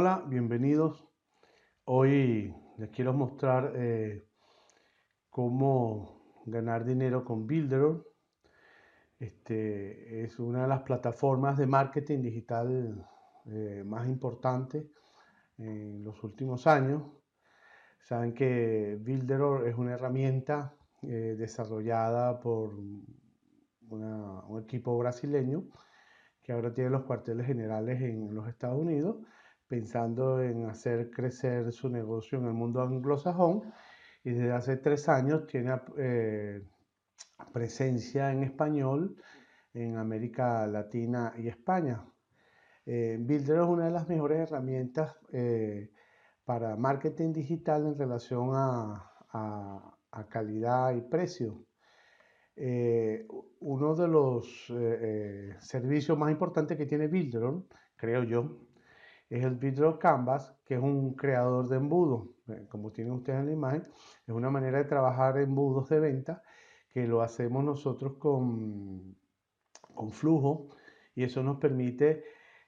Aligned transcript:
Hola, 0.00 0.24
bienvenidos. 0.26 1.06
Hoy 1.84 2.54
les 2.78 2.88
quiero 2.88 3.12
mostrar 3.12 3.74
eh, 3.76 4.26
cómo 5.28 6.40
ganar 6.46 6.86
dinero 6.86 7.22
con 7.22 7.46
Builder. 7.46 8.02
Este, 9.18 10.24
es 10.24 10.38
una 10.38 10.62
de 10.62 10.68
las 10.68 10.84
plataformas 10.84 11.58
de 11.58 11.66
marketing 11.66 12.22
digital 12.22 13.06
eh, 13.44 13.82
más 13.84 14.08
importantes 14.08 14.86
en 15.58 16.02
los 16.02 16.24
últimos 16.24 16.66
años. 16.66 17.02
Saben 18.00 18.32
que 18.32 18.96
Builder 19.02 19.66
es 19.66 19.74
una 19.76 19.92
herramienta 19.92 20.74
eh, 21.02 21.36
desarrollada 21.36 22.40
por 22.40 22.72
un 22.72 24.62
equipo 24.64 24.96
brasileño 24.96 25.64
que 26.42 26.52
ahora 26.52 26.72
tiene 26.72 26.88
los 26.88 27.02
cuarteles 27.02 27.46
generales 27.46 28.00
en 28.00 28.34
los 28.34 28.48
Estados 28.48 28.80
Unidos 28.80 29.18
pensando 29.70 30.42
en 30.42 30.68
hacer 30.68 31.12
crecer 31.12 31.72
su 31.72 31.88
negocio 31.88 32.38
en 32.38 32.46
el 32.46 32.54
mundo 32.54 32.82
anglosajón 32.82 33.72
y 34.24 34.30
desde 34.32 34.50
hace 34.50 34.76
tres 34.78 35.08
años 35.08 35.46
tiene 35.46 35.80
eh, 35.96 36.66
presencia 37.52 38.32
en 38.32 38.42
español 38.42 39.14
en 39.72 39.96
América 39.96 40.66
Latina 40.66 41.32
y 41.38 41.46
España. 41.46 42.04
Eh, 42.84 43.16
Builder 43.20 43.58
es 43.58 43.66
una 43.68 43.84
de 43.84 43.92
las 43.92 44.08
mejores 44.08 44.40
herramientas 44.40 45.14
eh, 45.32 45.92
para 46.44 46.74
marketing 46.74 47.32
digital 47.32 47.86
en 47.86 47.96
relación 47.96 48.50
a, 48.54 49.06
calidad 50.28 50.96
y 50.96 51.02
precio. 51.02 51.64
uno 53.60 53.94
de 53.94 54.08
los 54.08 54.72
servicios 55.60 56.18
más 56.18 56.32
importantes 56.32 56.76
que 56.76 56.86
tiene 56.86 57.06
Builder, 57.06 57.52
creo 57.96 58.24
yo, 58.24 58.69
es 59.30 59.44
el 59.44 59.54
Vidro 59.54 59.98
Canvas, 59.98 60.52
que 60.64 60.74
es 60.74 60.80
un 60.80 61.14
creador 61.14 61.68
de 61.68 61.76
embudos. 61.76 62.28
Eh, 62.48 62.66
como 62.68 62.90
tienen 62.90 63.14
ustedes 63.14 63.38
en 63.38 63.46
la 63.46 63.52
imagen, 63.52 63.82
es 64.26 64.34
una 64.34 64.50
manera 64.50 64.78
de 64.78 64.84
trabajar 64.84 65.38
embudos 65.38 65.88
de 65.88 66.00
venta 66.00 66.42
que 66.90 67.06
lo 67.06 67.22
hacemos 67.22 67.64
nosotros 67.64 68.14
con, 68.18 69.16
con 69.94 70.10
flujo 70.10 70.68
y 71.14 71.22
eso 71.22 71.42
nos 71.44 71.58
permite 71.58 72.24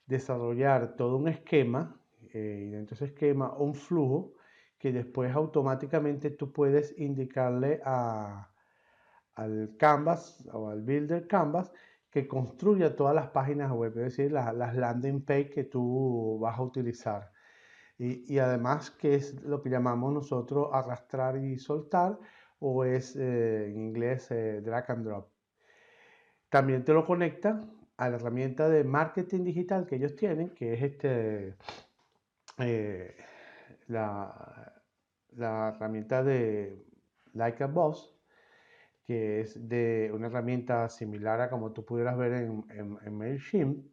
desarrollar 0.06 0.94
todo 0.96 1.16
un 1.16 1.28
esquema 1.28 2.00
eh, 2.32 2.66
y 2.69 2.70
dentro 2.70 2.97
de 2.97 3.04
ese 3.04 3.12
esquema 3.12 3.52
un 3.56 3.74
flujo 3.74 4.34
que 4.78 4.92
después 4.92 5.34
automáticamente 5.34 6.30
tú 6.30 6.52
puedes 6.52 6.97
indicarle 6.98 7.80
a, 7.84 8.52
al 9.34 9.76
Canvas 9.78 10.47
o 10.52 10.69
al 10.69 10.82
Builder 10.82 11.26
Canvas 11.26 11.72
que 12.12 12.28
construya 12.28 12.94
todas 12.94 13.14
las 13.14 13.28
páginas 13.28 13.72
web, 13.72 13.92
es 13.98 14.16
decir, 14.16 14.32
las, 14.32 14.77
landing 14.77 15.24
page 15.24 15.50
que 15.50 15.64
tú 15.64 16.38
vas 16.41 16.58
a 16.58 16.62
utilizar. 16.62 17.32
Y, 17.98 18.38
además, 18.38 18.91
que 18.91 19.14
es 19.14 19.42
lo 19.44 19.62
que 19.62 19.70
llamamos 19.70 20.12
nosotros 20.12 20.69
arrastrar 20.72 21.38
y 21.38 21.58
soltar, 21.58 22.19
o 22.58 22.84
es 22.84 23.16
eh, 23.16 23.66
en 23.70 23.78
inglés 23.78 24.30
eh, 24.30 24.60
drag 24.60 24.91
and 24.91 25.06
drop. 25.06 25.30
También 26.50 26.84
te 26.84 26.92
lo 26.92 27.06
conecta 27.06 27.60
a 27.96 28.10
la 28.10 28.16
herramienta 28.16 28.69
de 28.69 28.84
marketing 28.84 29.44
digital 29.44 29.86
que 29.86 29.97
ellos 29.97 30.16
tienen, 30.16 30.50
que 30.50 30.74
es 30.74 30.82
este, 30.82 31.56
eh, 32.58 33.16
la, 33.86 34.82
la 35.30 35.69
herramienta 35.74 36.22
de 36.22 36.84
Like 37.32 37.64
a 37.64 37.69
Boss, 37.69 38.11
que 39.06 39.41
es 39.41 39.69
de 39.69 40.11
una 40.14 40.28
herramienta 40.28 40.89
similar 40.89 41.41
a 41.41 41.50
como 41.50 41.72
tú 41.72 41.84
pudieras 41.84 42.17
ver 42.17 42.33
en, 42.33 42.64
en, 42.70 43.17
MailChimp 43.17 43.86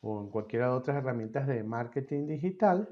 o 0.00 0.20
en 0.22 0.30
cualquiera 0.30 0.66
de 0.66 0.72
otras 0.72 0.96
herramientas 0.96 1.46
de 1.46 1.62
marketing 1.62 2.26
digital, 2.26 2.88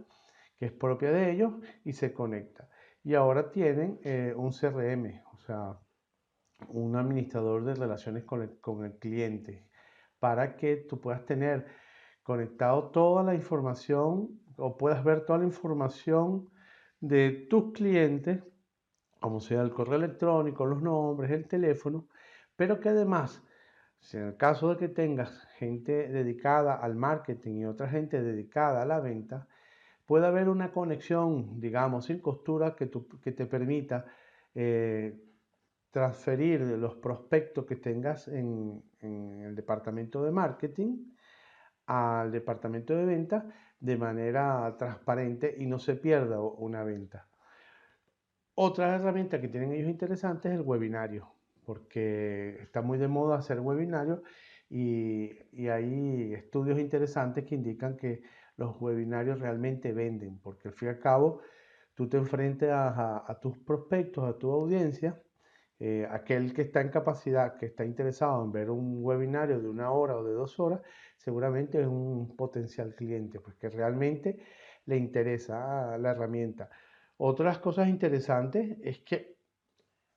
que 0.59 0.67
es 0.67 0.73
propia 0.73 1.11
de 1.11 1.33
ellos 1.33 1.55
y 1.85 1.93
se 1.93 2.13
conecta. 2.13 2.69
Y 3.03 3.15
ahora 3.15 3.51
tienen 3.51 3.99
eh, 4.05 4.35
un 4.37 4.53
CRM, 4.53 5.23
o 5.33 5.39
sea, 5.39 5.79
un 6.69 6.97
administrador 6.97 7.65
de 7.65 7.75
relaciones 7.75 8.25
con 8.25 8.43
el, 8.43 8.61
con 8.61 8.85
el 8.85 8.99
cliente, 8.99 9.67
para 10.19 10.57
que 10.57 10.77
tú 10.77 11.01
puedas 11.01 11.25
tener 11.25 11.67
conectado 12.23 12.91
toda 12.91 13.23
la 13.23 13.35
información 13.35 14.41
o 14.57 14.77
puedas 14.77 15.03
ver 15.05 15.25
toda 15.25 15.39
la 15.39 15.47
información 15.47 16.51
de 17.01 17.47
tus 17.49 17.73
clientes 17.73 18.43
como 19.21 19.41
sea 19.41 19.63
el 19.63 19.73
correo 19.73 19.97
electrónico, 19.97 20.67
los 20.67 20.83
nombres, 20.83 21.31
el 21.31 21.47
teléfono, 21.47 22.07
pero 22.57 22.81
que 22.81 22.91
además, 22.91 23.43
si 24.01 24.17
en 24.17 24.25
el 24.25 24.37
caso 24.37 24.71
de 24.71 24.77
que 24.77 24.89
tengas 24.89 25.47
gente 25.57 26.09
dedicada 26.09 26.75
al 26.75 26.95
marketing 26.95 27.57
y 27.57 27.65
otra 27.67 27.89
gente 27.89 28.23
dedicada 28.23 28.83
a 28.83 28.87
la 28.87 29.01
venta, 29.01 29.47
puede 30.07 30.27
haber 30.27 30.49
una 30.49 30.73
conexión, 30.73 31.61
digamos, 31.61 32.07
sin 32.07 32.21
costura 32.21 32.75
que, 32.75 32.87
te 32.87 33.47
permita 33.47 34.07
eh, 34.55 35.21
transferir 35.91 36.61
los 36.61 36.95
prospectos 36.97 37.67
que 37.67 37.77
tengas 37.77 38.29
en, 38.29 38.83
en 39.01 39.43
el 39.43 39.55
departamento 39.55 40.25
de 40.25 40.31
marketing 40.31 41.13
al 41.87 42.31
departamento 42.31 42.95
de 42.95 43.05
venta 43.05 43.47
de 43.81 43.97
manera 43.97 44.75
transparente 44.79 45.55
y 45.59 45.67
no 45.67 45.79
se 45.79 45.95
pierda 45.95 46.41
una 46.41 46.85
venta. 46.85 47.29
Otra 48.61 48.97
herramienta 48.97 49.41
que 49.41 49.47
tienen 49.47 49.71
ellos 49.71 49.89
interesante 49.89 50.49
es 50.49 50.57
el 50.57 50.63
webinario, 50.63 51.29
porque 51.65 52.59
está 52.61 52.83
muy 52.83 52.99
de 52.99 53.07
moda 53.07 53.39
hacer 53.39 53.61
webinarios 53.61 54.21
y, 54.69 55.31
hay 55.69 56.35
estudios 56.35 56.81
interesantes 56.81 57.45
que 57.45 57.55
indican 57.55 57.97
que 57.97 58.21
los 58.57 58.81
webinarios 58.81 59.39
realmente 59.39 59.93
venden, 59.93 60.41
porque 60.41 60.67
al 60.67 60.75
fin 60.75 60.89
y 60.89 60.91
al 60.91 60.99
cabo 60.99 61.41
tú 61.95 62.09
te 62.09 62.17
enfrentas 62.17 62.95
a, 62.99 63.39
tus 63.41 63.57
prospectos, 63.59 64.25
a 64.29 64.37
tu 64.37 64.51
audiencia, 64.51 65.23
eh, 65.79 66.09
aquel 66.11 66.53
que 66.53 66.63
está 66.63 66.81
en 66.81 66.89
capacidad, 66.89 67.57
que 67.59 67.67
está 67.67 67.85
interesado 67.85 68.45
en 68.45 68.51
ver 68.51 68.71
un 68.71 69.05
webinario 69.05 69.61
de 69.61 69.69
una 69.69 69.93
hora 69.93 70.17
o 70.17 70.25
de 70.25 70.33
dos 70.33 70.59
horas, 70.59 70.81
seguramente 71.17 71.81
es 71.81 71.87
un 71.87 72.35
potencial 72.35 72.97
cliente, 72.97 73.39
pues 73.39 73.55
que 73.55 73.69
realmente 73.69 74.37
le 74.87 74.97
interesa 74.97 75.97
la 75.97 76.11
herramienta. 76.11 76.69
Otras 77.19 77.59
cosas 77.59 77.89
interesantes 77.89 78.79
es 78.83 79.01
que, 79.01 79.37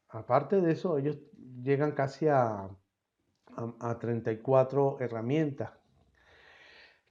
aparte 0.09 0.61
de 0.61 0.71
eso, 0.71 0.97
ellos 0.97 1.17
llegan 1.63 1.93
casi 1.93 2.27
a, 2.27 2.69
a, 3.79 3.99
34 3.99 4.97
herramientas, 4.99 5.71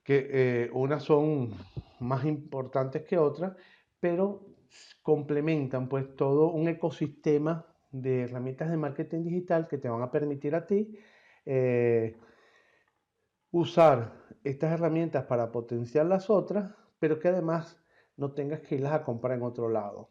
que 0.05 0.29
eh, 0.31 0.71
unas 0.73 1.03
son 1.03 1.53
más 1.99 2.25
importantes 2.25 3.03
que 3.03 3.19
otras, 3.19 3.57
pero 3.99 4.47
complementan 5.03 5.89
pues 5.89 6.15
todo 6.17 6.51
un 6.53 6.69
ecosistema 6.69 7.67
de 7.91 8.23
herramientas 8.23 8.71
de 8.71 8.77
marketing 8.77 9.25
digital 9.25 9.67
que 9.67 9.79
te 9.79 9.89
van 9.89 10.03
a 10.03 10.11
permitir 10.13 10.55
a 10.55 10.67
ti 10.67 10.97
eh, 11.45 12.17
usar 13.51 14.13
estas 14.45 14.73
herramientas 14.73 15.25
para 15.25 15.51
potenciar 15.51 16.07
las 16.07 16.31
otras, 16.31 16.73
pero 17.01 17.19
que 17.19 17.29
además 17.29 17.83
no 18.21 18.33
tengas 18.33 18.61
que 18.61 18.77
irlas 18.77 18.93
a 18.93 19.03
comprar 19.03 19.37
en 19.37 19.43
otro 19.43 19.69
lado. 19.69 20.11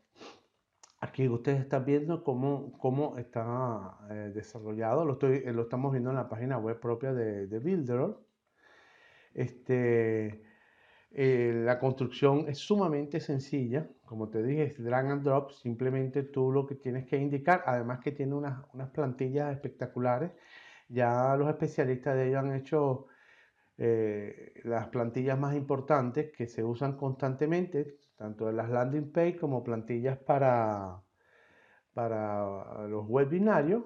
Aquí 0.99 1.29
ustedes 1.29 1.61
están 1.61 1.85
viendo 1.85 2.23
cómo, 2.23 2.77
cómo 2.77 3.17
está 3.17 3.97
eh, 4.09 4.31
desarrollado, 4.33 5.05
lo, 5.05 5.13
estoy, 5.13 5.43
lo 5.53 5.61
estamos 5.61 5.91
viendo 5.93 6.09
en 6.09 6.17
la 6.17 6.27
página 6.27 6.57
web 6.57 6.79
propia 6.79 7.13
de, 7.13 7.47
de 7.47 7.59
Builder. 7.59 8.15
Este, 9.33 10.41
eh, 11.11 11.61
la 11.63 11.79
construcción 11.79 12.45
es 12.49 12.57
sumamente 12.57 13.19
sencilla, 13.19 13.87
como 14.05 14.29
te 14.29 14.43
dije, 14.43 14.63
es 14.63 14.83
drag 14.83 15.07
and 15.07 15.23
drop, 15.23 15.51
simplemente 15.51 16.23
tú 16.23 16.51
lo 16.51 16.65
que 16.65 16.75
tienes 16.75 17.05
que 17.05 17.17
indicar, 17.17 17.63
además 17.65 17.99
que 17.99 18.11
tiene 18.11 18.33
unas, 18.33 18.65
unas 18.73 18.89
plantillas 18.89 19.53
espectaculares, 19.53 20.31
ya 20.89 21.35
los 21.37 21.47
especialistas 21.47 22.15
de 22.15 22.27
ellos 22.27 22.39
han 22.39 22.55
hecho 22.55 23.07
eh, 23.81 24.59
las 24.65 24.89
plantillas 24.89 25.39
más 25.39 25.55
importantes 25.55 26.33
que 26.35 26.47
se 26.47 26.65
usan 26.65 26.97
constantemente, 26.97 27.97
tanto 28.17 28.49
en 28.49 28.57
las 28.57 28.69
landing 28.69 29.09
page 29.13 29.37
como 29.37 29.63
plantillas 29.63 30.17
para, 30.17 31.01
para 31.93 32.87
los 32.89 33.07
webinarios 33.07 33.85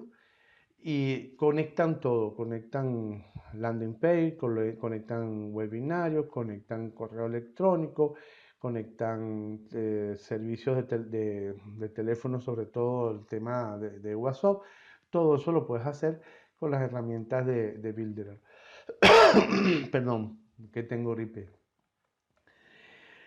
y 0.80 1.36
conectan 1.36 2.00
todo, 2.00 2.34
conectan 2.34 3.24
landing 3.52 4.00
page, 4.00 4.36
conectan 4.36 5.54
webinarios, 5.54 6.26
conectan 6.26 6.90
correo 6.90 7.26
electrónico, 7.26 8.16
conectan 8.58 9.60
eh, 9.72 10.14
servicios 10.18 10.88
de, 10.88 11.54
teléfono, 11.94 12.40
sobre 12.40 12.66
todo 12.66 13.12
el 13.12 13.26
tema 13.26 13.78
de, 13.78 14.16
WhatsApp, 14.16 14.60
todo 15.08 15.36
eso 15.36 15.52
lo 15.52 15.64
puedes 15.68 15.86
hacer 15.86 16.20
con 16.58 16.72
las 16.72 16.82
herramientas 16.82 17.46
de, 17.46 17.74
de 17.78 17.92
Builder. 17.92 18.40
Perdón, 19.90 20.38
que 20.72 20.82
tengo 20.82 21.14
gripe. 21.14 21.48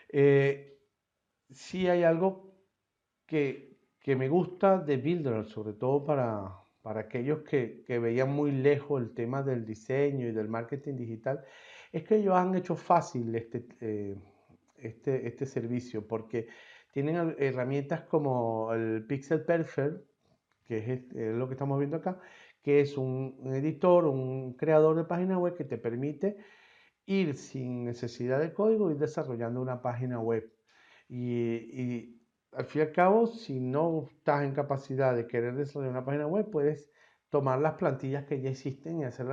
Eh, 0.09 0.79
sí 1.51 1.87
hay 1.87 2.03
algo 2.03 2.53
que, 3.25 3.75
me 4.05 4.29
gusta 4.29 4.79
de 4.79 4.97
Builder, 4.97 5.45
sobre 5.45 5.73
todo 5.73 6.05
para, 6.05 6.49
para 6.81 7.01
aquellos 7.01 7.39
que, 7.41 7.83
veían 7.87 8.31
muy 8.31 8.51
lejos 8.51 9.01
el 9.01 9.13
tema 9.13 9.43
del 9.43 9.65
diseño 9.65 10.27
y 10.27 10.31
del 10.31 10.47
marketing 10.47 10.95
digital, 10.95 11.43
es 11.91 12.03
que 12.03 12.15
ellos 12.17 12.35
han 12.35 12.55
hecho 12.55 12.75
fácil 12.75 13.35
este, 13.35 13.65
eh, 13.81 14.15
este, 14.77 15.27
este 15.27 15.45
servicio 15.45 16.07
porque 16.07 16.47
tienen 16.91 17.35
herramientas 17.37 18.01
como 18.01 18.73
el 18.73 19.05
Pixel 19.05 19.43
Perfect, 19.43 20.01
que 20.65 20.93
es 20.93 21.13
lo 21.13 21.47
que 21.47 21.53
estamos 21.53 21.77
viendo 21.77 21.97
acá, 21.97 22.19
que 22.67 22.81
es 22.81 22.97
un 22.97 23.39
editor, 23.53 24.03
un 24.07 24.51
creador 24.57 24.97
de 24.97 25.05
página 25.05 25.39
web 25.39 25.55
que 25.55 25.63
te 25.63 25.77
permite 25.77 26.35
ir 27.05 27.37
sin 27.37 27.85
necesidad 27.85 28.41
de 28.41 28.51
código, 28.53 28.91
ir 28.91 28.97
desarrollando 28.97 29.61
una 29.61 29.81
página 29.81 30.19
web. 30.19 30.51
Y, 31.07 32.19
al 32.51 32.65
fin 32.65 32.81
y 32.81 32.83
al 32.83 32.91
cabo, 32.91 33.25
si 33.25 33.61
no 33.61 34.09
estás 34.11 34.43
en 34.43 34.53
capacidad 34.53 35.15
de 35.15 35.27
querer 35.27 35.55
desarrollar 35.55 35.91
una 35.91 36.03
página 36.03 36.27
web, 36.27 36.51
puedes 36.51 36.91
tomar 37.29 37.61
las 37.61 37.75
plantillas 37.75 38.25
que 38.25 38.41
ya 38.41 38.49
existen 38.49 38.99
y 38.99 39.05
hacer 39.05 39.27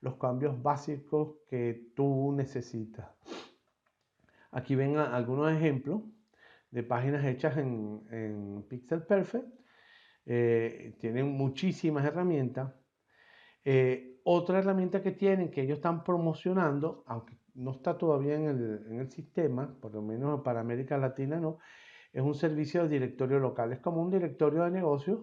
los 0.00 0.16
cambios 0.18 0.62
básicos 0.62 1.38
que 1.48 1.90
tú 1.96 2.30
necesitas. 2.30 3.10
Aquí 4.52 4.76
ven 4.76 4.98
algunos 4.98 5.52
ejemplos 5.52 6.02
de 6.70 6.84
páginas 6.84 7.24
hechas 7.24 7.56
en, 7.56 8.64
Pixel 8.68 9.02
Perfect. 9.02 9.61
Eh, 10.26 10.96
tienen 11.00 11.28
muchísimas 11.28 12.04
herramientas. 12.04 12.72
Eh, 13.64 14.20
otra 14.24 14.58
herramienta 14.58 15.02
que 15.02 15.12
tienen, 15.12 15.50
que 15.50 15.62
ellos 15.62 15.78
están 15.78 16.04
promocionando, 16.04 17.04
aunque 17.06 17.36
no 17.54 17.72
está 17.72 17.98
todavía 17.98 18.34
en 18.34 18.46
el, 18.98 19.10
sistema, 19.10 19.76
por 19.80 19.94
lo 19.94 20.02
menos 20.02 20.40
para 20.42 20.60
América 20.60 20.96
Latina 20.96 21.38
no, 21.38 21.58
es 22.12 22.22
un 22.22 22.34
servicio 22.34 22.82
de 22.82 22.88
directorio 22.88 23.38
local. 23.38 23.72
Es 23.72 23.80
como 23.80 24.02
un 24.02 24.10
directorio 24.10 24.64
de 24.64 24.70
negocios 24.70 25.20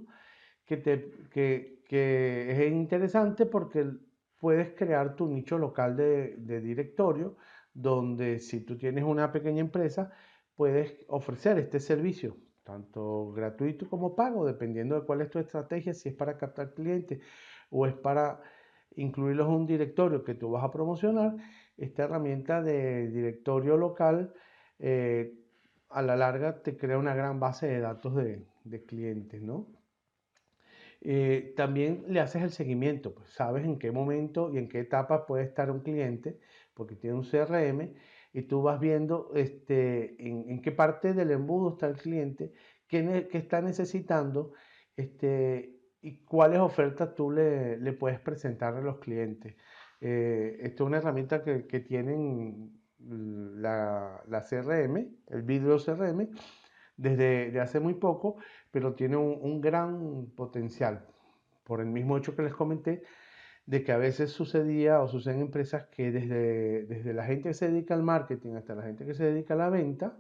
que, 0.65 0.77
te, 0.77 1.11
que, 1.31 1.83
que 1.87 2.51
es 2.51 2.71
interesante 2.71 3.45
porque 3.45 3.89
puedes 4.37 4.73
crear 4.75 5.15
tu 5.15 5.27
nicho 5.27 5.57
local 5.57 5.95
de, 5.95 6.35
de, 6.37 6.61
directorio, 6.61 7.37
donde 7.73 8.39
si 8.39 8.61
tú 8.61 8.77
tienes 8.77 9.03
una 9.03 9.31
pequeña 9.31 9.61
empresa, 9.61 10.11
puedes 10.55 11.05
ofrecer 11.07 11.57
este 11.57 11.79
servicio, 11.79 12.37
tanto 12.69 13.31
gratuito 13.31 13.89
como 13.89 14.15
pago, 14.15 14.45
dependiendo 14.45 14.95
de 14.95 15.05
cuál 15.05 15.21
es 15.21 15.29
tu 15.29 15.39
estrategia, 15.39 15.93
si 15.93 16.09
es 16.09 16.15
para 16.15 16.37
captar 16.37 16.73
clientes 16.75 17.19
o 17.71 17.87
es 17.87 17.95
para 17.95 18.41
incluirlos 18.95 19.47
en 19.47 19.53
un 19.53 19.65
directorio 19.65 20.23
que 20.23 20.35
tú 20.35 20.51
vas 20.51 20.63
a 20.63 20.71
promocionar, 20.71 21.35
esta 21.77 22.03
herramienta 22.03 22.61
de 22.61 23.07
directorio 23.09 23.75
local 23.77 24.33
eh, 24.77 25.33
a 25.89 26.01
la 26.03 26.15
larga 26.15 26.61
te 26.61 26.77
crea 26.77 26.97
una 26.99 27.15
gran 27.15 27.39
base 27.39 27.67
de 27.67 27.79
datos 27.79 28.15
de, 28.15 28.45
clientes, 28.85 29.41
¿no? 29.41 29.67
Eh, 31.01 31.53
también 31.55 32.03
le 32.07 32.19
haces 32.19 32.43
el 32.43 32.51
seguimiento, 32.51 33.15
pues 33.15 33.29
sabes 33.29 33.65
en 33.65 33.79
qué 33.79 33.91
momento 33.91 34.51
y 34.53 34.57
en 34.59 34.67
qué 34.67 34.81
etapa 34.81 35.25
puede 35.25 35.45
estar 35.45 35.71
un 35.71 35.79
cliente, 35.79 36.37
porque 36.75 36.95
tiene 36.95 37.15
un 37.15 37.23
CRM, 37.23 37.95
y 38.33 38.43
tú 38.43 38.61
vas 38.61 38.79
viendo 38.79 39.31
este, 39.35 40.15
en, 40.27 40.61
qué 40.61 40.71
parte 40.71 41.13
del 41.13 41.31
embudo 41.31 41.71
está 41.71 41.87
el 41.87 41.97
cliente, 41.97 42.53
qué, 42.87 43.27
qué 43.31 43.37
está 43.37 43.61
necesitando, 43.61 44.53
este, 44.95 45.79
y 46.01 46.23
cuáles 46.23 46.59
ofertas 46.59 47.15
tú 47.15 47.31
le, 47.31 47.77
le 47.77 47.93
puedes 47.93 48.19
presentar 48.19 48.75
a 48.75 48.81
los 48.81 48.99
clientes. 48.99 49.55
Eh, 50.01 50.57
esto 50.61 50.83
es 50.83 50.87
una 50.87 50.97
herramienta 50.97 51.43
que, 51.43 51.65
que 51.65 51.79
tienen 51.81 52.79
la, 52.99 54.21
la, 54.27 54.41
CRM, 54.41 54.97
el 55.27 55.41
video 55.41 55.77
CRM, 55.77 56.29
desde 56.95 57.59
hace 57.59 57.79
muy 57.79 57.95
poco, 57.95 58.37
pero 58.71 58.93
tiene 58.93 59.17
un, 59.17 59.39
un, 59.41 59.61
gran 59.61 60.27
potencial. 60.35 61.05
Por 61.63 61.81
el 61.81 61.87
mismo 61.87 62.17
hecho 62.17 62.35
que 62.35 62.43
les 62.43 62.53
comenté, 62.53 63.03
de 63.69 63.83
que 63.83 63.91
a 63.91 63.97
veces 63.97 64.31
sucedía 64.31 64.99
o 64.99 65.07
suceden 65.07 65.41
empresas 65.41 65.85
que 65.89 66.11
desde, 66.11 66.87
desde 66.87 67.13
la 67.13 67.23
gente 67.23 67.49
que 67.49 67.53
se 67.53 67.69
dedica 67.69 67.93
al 67.93 68.01
marketing 68.01 68.55
hasta 68.55 68.73
la 68.73 68.81
gente 68.81 69.05
que 69.05 69.13
se 69.13 69.25
dedica 69.25 69.53
a 69.53 69.57
la 69.57 69.69
venta, 69.69 70.17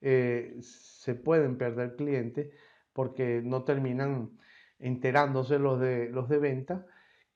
eh, 0.00 0.56
se 0.62 1.14
pueden 1.14 1.58
perder 1.58 1.96
clientes 1.96 2.50
porque 2.94 3.42
no 3.44 3.64
terminan 3.64 4.30
enterándose 4.78 5.58
los 5.58 5.78
de, 5.78 6.08
los 6.08 6.30
de 6.30 6.38
venta 6.38 6.86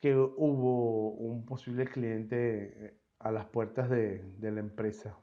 que 0.00 0.16
hubo 0.16 1.10
un 1.10 1.44
posible 1.44 1.84
cliente 1.84 2.96
a 3.18 3.30
las 3.30 3.44
puertas 3.44 3.90
de, 3.90 4.24
la 4.40 4.60
empresa. 4.60 5.18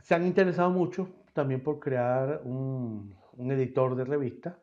Se 0.00 0.16
han 0.16 0.26
interesado 0.26 0.70
mucho 0.70 1.08
también 1.34 1.62
por 1.62 1.78
crear 1.78 2.40
un, 2.42 3.14
editor 3.38 3.94
de 3.94 4.04
revista. 4.04 4.58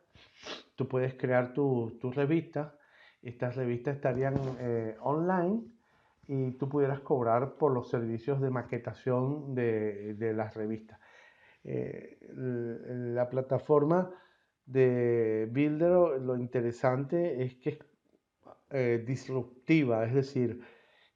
Tú 0.76 0.86
puedes 0.86 1.14
crear 1.14 1.54
tu, 1.54 1.96
tu 2.02 2.12
revista. 2.12 2.76
Estas 3.22 3.56
revistas 3.56 3.96
estarían 3.96 4.34
eh, 4.60 4.96
online 5.00 5.62
y 6.26 6.52
tú 6.52 6.68
pudieras 6.68 7.00
cobrar 7.00 7.54
por 7.54 7.72
los 7.72 7.90
servicios 7.90 8.40
de 8.40 8.50
maquetación 8.50 9.54
de, 9.54 10.32
las 10.34 10.54
revistas. 10.54 10.98
Eh, 11.64 12.18
la 12.34 13.28
plataforma 13.28 14.10
de 14.64 15.48
Builder 15.50 16.20
lo 16.20 16.36
interesante 16.36 17.42
es 17.42 17.56
que 17.56 17.70
es 17.70 17.78
eh, 18.70 19.04
disruptiva, 19.04 20.06
es 20.06 20.14
decir, 20.14 20.60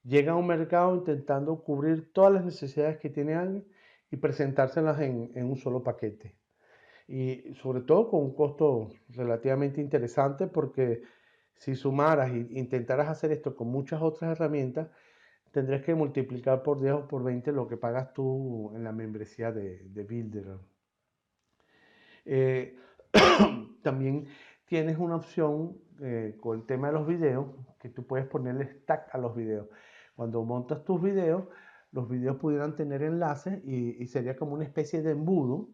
llega 0.02 0.32
a 0.32 0.36
un 0.36 0.46
mercado 0.46 0.94
intentando 0.96 1.62
cubrir 1.62 2.12
todas 2.12 2.32
las 2.32 2.44
necesidades 2.44 2.98
que 2.98 3.08
tiene 3.08 3.34
alguien 3.34 3.64
y 4.10 4.16
presentárselas 4.16 5.00
en, 5.00 5.30
en 5.34 5.46
un 5.46 5.56
solo 5.56 5.82
paquete. 5.82 6.36
Y 7.06 7.54
sobre 7.54 7.82
todo 7.82 8.10
con 8.10 8.22
un 8.22 8.34
costo 8.34 8.90
relativamente 9.10 9.80
interesante 9.80 10.48
porque 10.48 11.02
si 11.56 11.74
sumaras 11.74 12.30
e 12.30 12.46
intentaras 12.50 13.08
hacer 13.08 13.32
esto 13.32 13.54
con 13.54 13.68
muchas 13.68 14.02
otras 14.02 14.32
herramientas, 14.32 14.88
tendrías 15.50 15.82
que 15.82 15.94
multiplicar 15.94 16.62
por 16.62 16.80
10 16.80 16.94
o 16.94 17.08
por 17.08 17.22
20 17.22 17.52
lo 17.52 17.68
que 17.68 17.76
pagas 17.76 18.12
tú 18.12 18.72
en 18.74 18.84
la 18.84 18.92
membresía 18.92 19.52
de, 19.52 19.84
de 19.88 20.04
Builder. 20.04 20.58
Eh, 22.24 22.76
También 23.82 24.26
tienes 24.64 24.98
una 24.98 25.16
opción 25.16 25.78
eh, 26.00 26.36
con 26.40 26.58
el 26.58 26.66
tema 26.66 26.88
de 26.88 26.94
los 26.94 27.06
videos, 27.06 27.46
que 27.78 27.88
tú 27.88 28.06
puedes 28.06 28.26
ponerle 28.26 28.66
stack 28.66 29.14
a 29.14 29.18
los 29.18 29.36
videos. 29.36 29.68
Cuando 30.16 30.42
montas 30.42 30.84
tus 30.84 31.00
videos, 31.00 31.44
los 31.92 32.08
videos 32.08 32.36
pudieran 32.36 32.74
tener 32.74 33.02
enlaces 33.02 33.64
y, 33.64 34.06
sería 34.06 34.36
como 34.36 34.54
una 34.54 34.64
especie 34.64 35.02
de 35.02 35.12
embudo 35.12 35.68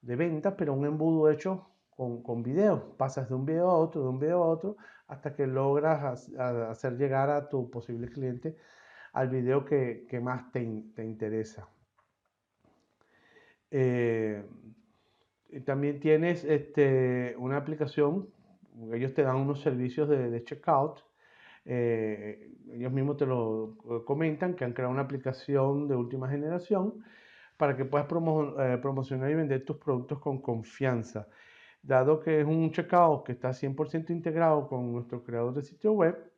de 0.00 0.16
venta, 0.16 0.56
pero 0.56 0.72
un 0.72 0.86
embudo 0.86 1.30
hecho 1.30 1.68
con, 1.96 2.22
con 2.22 2.42
videos. 2.42 2.82
Pasas 2.96 3.28
de 3.28 3.34
un 3.34 3.46
video 3.46 3.70
a 3.70 3.76
otro, 3.76 4.02
de 4.02 4.08
un 4.08 4.18
video 4.18 4.42
a 4.42 4.48
otro, 4.48 4.76
hasta 5.06 5.34
que 5.34 5.46
logras 5.46 6.28
hacer 6.38 6.96
llegar 6.96 7.30
a 7.30 7.48
tu 7.48 7.70
posible 7.70 8.08
cliente 8.08 8.56
al 9.12 9.28
video 9.28 9.64
que, 9.64 10.20
más 10.22 10.50
te, 10.52 10.62
interesa. 10.62 11.68
Eh, 13.70 14.42
también 15.64 16.00
tienes 16.00 16.44
este, 16.44 17.34
una 17.38 17.58
aplicación, 17.58 18.28
ellos 18.92 19.12
te 19.12 19.22
dan 19.22 19.36
unos 19.36 19.60
servicios 19.60 20.08
de, 20.08 20.42
checkout. 20.44 21.00
Eh, 21.64 22.50
ellos 22.72 22.90
mismos 22.90 23.18
te 23.18 23.26
lo 23.26 23.76
eh, 23.84 24.04
comentan 24.04 24.54
que 24.54 24.64
han 24.64 24.72
creado 24.72 24.92
una 24.92 25.02
aplicación 25.02 25.86
de 25.86 25.94
última 25.94 26.28
generación 26.28 27.04
para 27.56 27.76
que 27.76 27.84
puedas 27.84 28.06
eh, 28.06 28.78
promocionar 28.82 29.30
y 29.30 29.34
vender 29.34 29.64
tus 29.64 29.76
productos 29.76 30.18
con 30.18 30.40
confianza. 30.40 31.28
Dado 31.82 32.20
que 32.20 32.40
es 32.40 32.46
un 32.46 32.70
checkout 32.70 33.24
que 33.24 33.32
está 33.32 33.50
100% 33.50 34.10
integrado 34.10 34.68
con 34.68 34.92
nuestro 34.92 35.24
creador 35.24 35.54
de 35.54 35.62
sitio 35.62 35.92
web, 35.92 36.32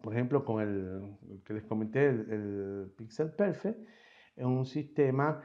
por 0.00 0.14
ejemplo, 0.14 0.44
con 0.44 0.62
el, 0.62 1.42
que 1.44 1.54
les 1.54 1.64
comenté, 1.64 2.08
el, 2.08 2.30
el 2.30 2.92
Pixel 2.96 3.32
Perfect, 3.32 3.78
es 4.34 4.44
un 4.44 4.64
sistema 4.64 5.42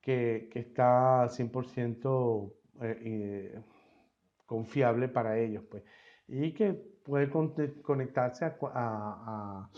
que, 0.00 0.48
que 0.52 0.60
está 0.60 1.26
100% 1.26 2.52
eh, 2.82 2.98
eh, 3.04 3.60
confiable 4.46 5.08
para 5.08 5.38
ellos, 5.38 5.64
pues, 5.70 5.84
y 6.28 6.52
que 6.54 6.72
puede 7.04 7.28
conectarse 7.82 8.44
a, 8.44 8.56
a, 8.62 9.70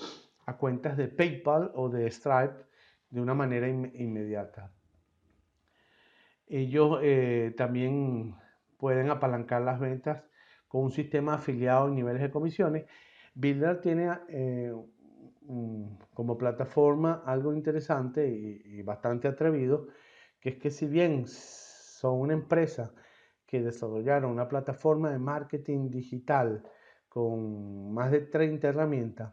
a, 0.46 0.56
cuentas 0.56 0.96
de 0.96 1.08
PayPal 1.08 1.72
o 1.74 1.88
de 1.88 2.10
Stripe 2.10 2.66
de 3.10 3.20
una 3.20 3.34
manera 3.34 3.68
inmediata. 3.68 4.70
Ellos 6.46 6.98
eh, 7.02 7.54
también 7.56 8.34
pueden 8.82 9.10
apalancar 9.10 9.62
las 9.62 9.78
ventas 9.78 10.24
con 10.66 10.82
un 10.82 10.90
sistema 10.90 11.34
afiliado 11.34 11.86
en 11.86 11.94
niveles 11.94 12.20
de 12.20 12.32
comisiones. 12.32 12.84
Builder 13.32 13.80
tiene 13.80 14.10
como 16.12 16.36
plataforma 16.36 17.22
algo 17.24 17.54
interesante 17.54 18.28
y, 18.28 18.60
y 18.64 18.82
bastante 18.82 19.28
atrevido, 19.28 19.86
que 20.40 20.48
es 20.48 20.56
que 20.56 20.70
si 20.70 20.88
bien 20.88 21.28
son 21.28 22.22
una 22.22 22.32
empresa 22.32 22.92
que 23.46 23.62
desarrollaron 23.62 24.32
una 24.32 24.48
plataforma 24.48 25.12
de 25.12 25.20
marketing 25.20 25.88
digital 25.88 26.64
con 27.08 27.94
más 27.94 28.10
de 28.10 28.22
30 28.22 28.66
herramientas, 28.66 29.32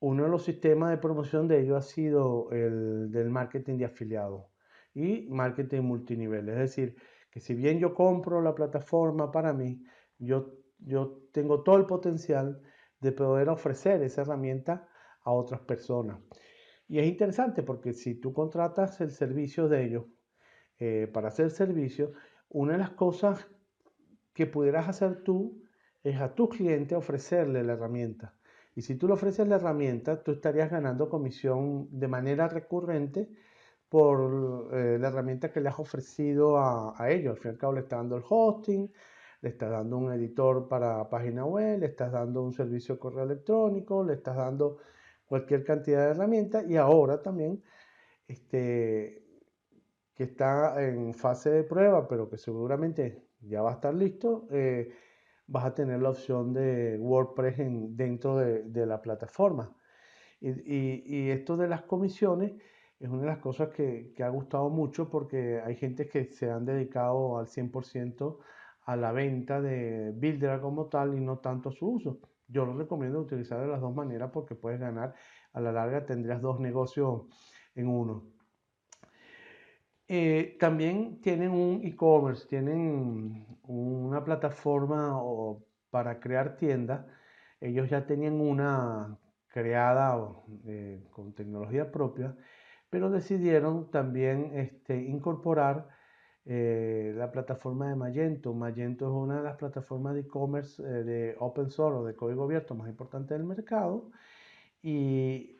uno 0.00 0.24
de 0.24 0.28
los 0.28 0.44
sistemas 0.44 0.90
de 0.90 0.98
promoción 0.98 1.48
de 1.48 1.60
ellos 1.60 1.78
ha 1.78 1.88
sido 1.88 2.50
el 2.52 3.10
del 3.10 3.30
marketing 3.30 3.78
de 3.78 3.86
afiliados 3.86 4.44
y 4.92 5.28
marketing 5.30 5.80
multinivel. 5.80 6.50
Es 6.50 6.58
decir, 6.58 6.96
que 7.30 7.40
si 7.40 7.54
bien 7.54 7.78
yo 7.78 7.94
compro 7.94 8.40
la 8.40 8.54
plataforma 8.54 9.30
para 9.30 9.52
mí, 9.52 9.82
yo, 10.18 10.54
yo 10.78 11.22
tengo 11.32 11.62
todo 11.62 11.76
el 11.76 11.86
potencial 11.86 12.60
de 13.00 13.12
poder 13.12 13.48
ofrecer 13.48 14.02
esa 14.02 14.22
herramienta 14.22 14.88
a 15.22 15.32
otras 15.32 15.60
personas. 15.60 16.18
Y 16.88 16.98
es 16.98 17.06
interesante 17.06 17.62
porque 17.62 17.92
si 17.92 18.14
tú 18.14 18.32
contratas 18.32 19.00
el 19.00 19.10
servicio 19.10 19.68
de 19.68 19.84
ellos 19.84 20.04
eh, 20.78 21.08
para 21.12 21.28
hacer 21.28 21.50
servicio, 21.50 22.12
una 22.48 22.72
de 22.72 22.78
las 22.78 22.90
cosas 22.90 23.46
que 24.32 24.46
pudieras 24.46 24.88
hacer 24.88 25.22
tú 25.22 25.62
es 26.02 26.20
a 26.20 26.34
tu 26.34 26.48
cliente 26.48 26.94
ofrecerle 26.94 27.62
la 27.62 27.74
herramienta. 27.74 28.34
Y 28.74 28.82
si 28.82 28.94
tú 28.94 29.08
le 29.08 29.14
ofreces 29.14 29.46
la 29.48 29.56
herramienta, 29.56 30.22
tú 30.22 30.32
estarías 30.32 30.70
ganando 30.70 31.08
comisión 31.08 31.88
de 31.90 32.08
manera 32.08 32.48
recurrente 32.48 33.28
por 33.88 34.70
eh, 34.72 34.98
la 34.98 35.08
herramienta 35.08 35.50
que 35.50 35.60
le 35.60 35.68
has 35.68 35.78
ofrecido 35.78 36.58
a, 36.58 36.94
ellos. 37.10 37.36
Al 37.36 37.38
fin 37.38 37.50
y 37.50 37.54
al 37.54 37.58
cabo 37.58 37.72
le 37.74 37.80
estás 37.80 37.98
dando 38.00 38.16
el 38.16 38.24
hosting, 38.28 38.90
le 39.40 39.48
estás 39.48 39.70
dando 39.70 39.98
un 39.98 40.12
editor 40.12 40.68
para 40.68 41.08
página 41.08 41.44
web, 41.44 41.80
le 41.80 41.86
estás 41.86 42.12
dando 42.12 42.42
un 42.42 42.52
servicio 42.52 42.96
de 42.96 43.00
correo 43.00 43.24
electrónico, 43.24 44.04
le 44.04 44.14
estás 44.14 44.36
dando 44.36 44.78
cualquier 45.26 45.64
cantidad 45.64 46.06
de 46.06 46.10
herramientas 46.12 46.68
y 46.68 46.76
ahora 46.76 47.22
también 47.22 47.62
este, 48.26 49.24
que 50.14 50.24
está 50.24 50.82
en 50.84 51.14
fase 51.14 51.50
de 51.50 51.62
prueba, 51.64 52.08
pero 52.08 52.28
que 52.28 52.36
seguramente 52.38 53.28
ya 53.40 53.62
va 53.62 53.70
a 53.70 53.74
estar 53.74 53.94
listo, 53.94 54.48
eh, 54.50 54.92
vas 55.46 55.64
a 55.64 55.74
tener 55.74 56.00
la 56.02 56.10
opción 56.10 56.52
de 56.52 56.98
WordPress 56.98 57.56
dentro 57.96 58.36
de, 58.36 58.86
la 58.86 59.00
plataforma. 59.00 59.74
Y, 60.40 61.30
esto 61.30 61.56
de 61.56 61.68
las 61.68 61.82
comisiones 61.82 62.52
es 63.00 63.08
una 63.08 63.22
de 63.22 63.28
las 63.28 63.38
cosas 63.38 63.68
que, 63.70 64.14
ha 64.22 64.28
gustado 64.28 64.70
mucho 64.70 65.08
porque 65.08 65.60
hay 65.64 65.76
gente 65.76 66.08
que 66.08 66.26
se 66.32 66.50
han 66.50 66.64
dedicado 66.64 67.38
al 67.38 67.46
100% 67.46 68.38
a 68.86 68.96
la 68.96 69.12
venta 69.12 69.60
de 69.60 70.12
Builder 70.16 70.60
como 70.60 70.86
tal 70.86 71.14
y 71.16 71.20
no 71.20 71.38
tanto 71.38 71.68
a 71.68 71.72
su 71.72 71.86
uso. 71.88 72.20
Yo 72.48 72.64
lo 72.64 72.76
recomiendo 72.76 73.20
utilizar 73.20 73.60
de 73.60 73.68
las 73.68 73.80
dos 73.80 73.94
maneras 73.94 74.30
porque 74.32 74.54
puedes 74.54 74.80
ganar, 74.80 75.14
a 75.52 75.60
la 75.60 75.72
larga 75.72 76.06
tendrías 76.06 76.40
dos 76.40 76.58
negocios 76.60 77.22
en 77.74 77.88
uno. 77.88 78.24
Eh, 80.08 80.56
también 80.58 81.20
tienen 81.20 81.50
un 81.50 81.82
e-commerce, 81.84 82.48
tienen 82.48 83.46
una 83.64 84.24
plataforma 84.24 85.20
para 85.90 86.18
crear 86.18 86.56
tiendas. 86.56 87.04
Ellos 87.60 87.90
ya 87.90 88.06
tenían 88.06 88.40
una 88.40 89.18
creada 89.48 90.16
eh, 90.66 91.04
con 91.10 91.34
tecnología 91.34 91.90
propia, 91.90 92.34
pero 92.90 93.10
decidieron 93.10 93.90
también 93.90 94.52
este, 94.54 94.96
incorporar 94.96 95.88
eh, 96.44 97.12
la 97.16 97.30
plataforma 97.30 97.88
de 97.88 97.96
Magento. 97.96 98.54
Magento 98.54 99.06
es 99.06 99.12
una 99.12 99.38
de 99.38 99.42
las 99.42 99.56
plataformas 99.56 100.14
de 100.14 100.20
e-commerce 100.20 100.82
de 100.82 101.36
open 101.38 101.70
source 101.70 101.98
o 101.98 102.04
de 102.04 102.14
código 102.14 102.44
abierto 102.44 102.74
más 102.74 102.88
importantes 102.88 103.36
del 103.36 103.46
mercado 103.46 104.10
y 104.82 105.58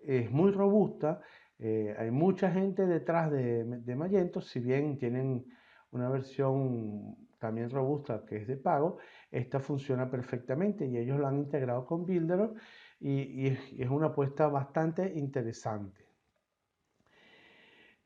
es 0.00 0.30
muy 0.30 0.50
robusta 0.50 1.20
eh, 1.62 1.94
hay 1.98 2.10
mucha 2.10 2.50
gente 2.50 2.86
detrás 2.86 3.30
de, 3.30 3.94
Magento, 3.94 4.40
si 4.40 4.60
bien 4.60 4.96
tienen 4.96 5.44
una 5.90 6.08
versión 6.08 7.16
también 7.38 7.68
robusta 7.68 8.24
que 8.26 8.36
es 8.38 8.46
de 8.46 8.56
pago, 8.56 8.96
esta 9.30 9.60
funciona 9.60 10.10
perfectamente 10.10 10.86
y 10.86 10.96
ellos 10.96 11.18
lo 11.18 11.26
han 11.26 11.36
integrado 11.36 11.84
con 11.84 12.06
Builder 12.06 12.50
y, 12.98 13.48
es, 13.48 13.90
una 13.90 14.06
apuesta 14.06 14.48
bastante 14.48 15.12
interesante. 15.16 16.09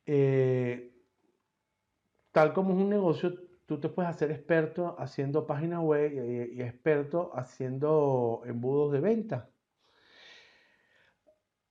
Eh, 0.07 0.93
tal 2.33 2.53
como 2.53 2.75
es 2.75 2.77
un 2.77 2.91
negocio, 2.91 3.35
tú 3.67 3.81
te 3.81 3.89
puedes 3.89 4.11
hacer 4.11 4.31
experto 4.31 4.97
haciendo 4.99 5.47
páginas 5.47 5.81
web 5.81 6.13
y, 6.53 6.63
experto 6.63 7.31
haciendo 7.35 8.43
embudos 8.47 8.93
de 8.93 9.01
venta 9.01 9.51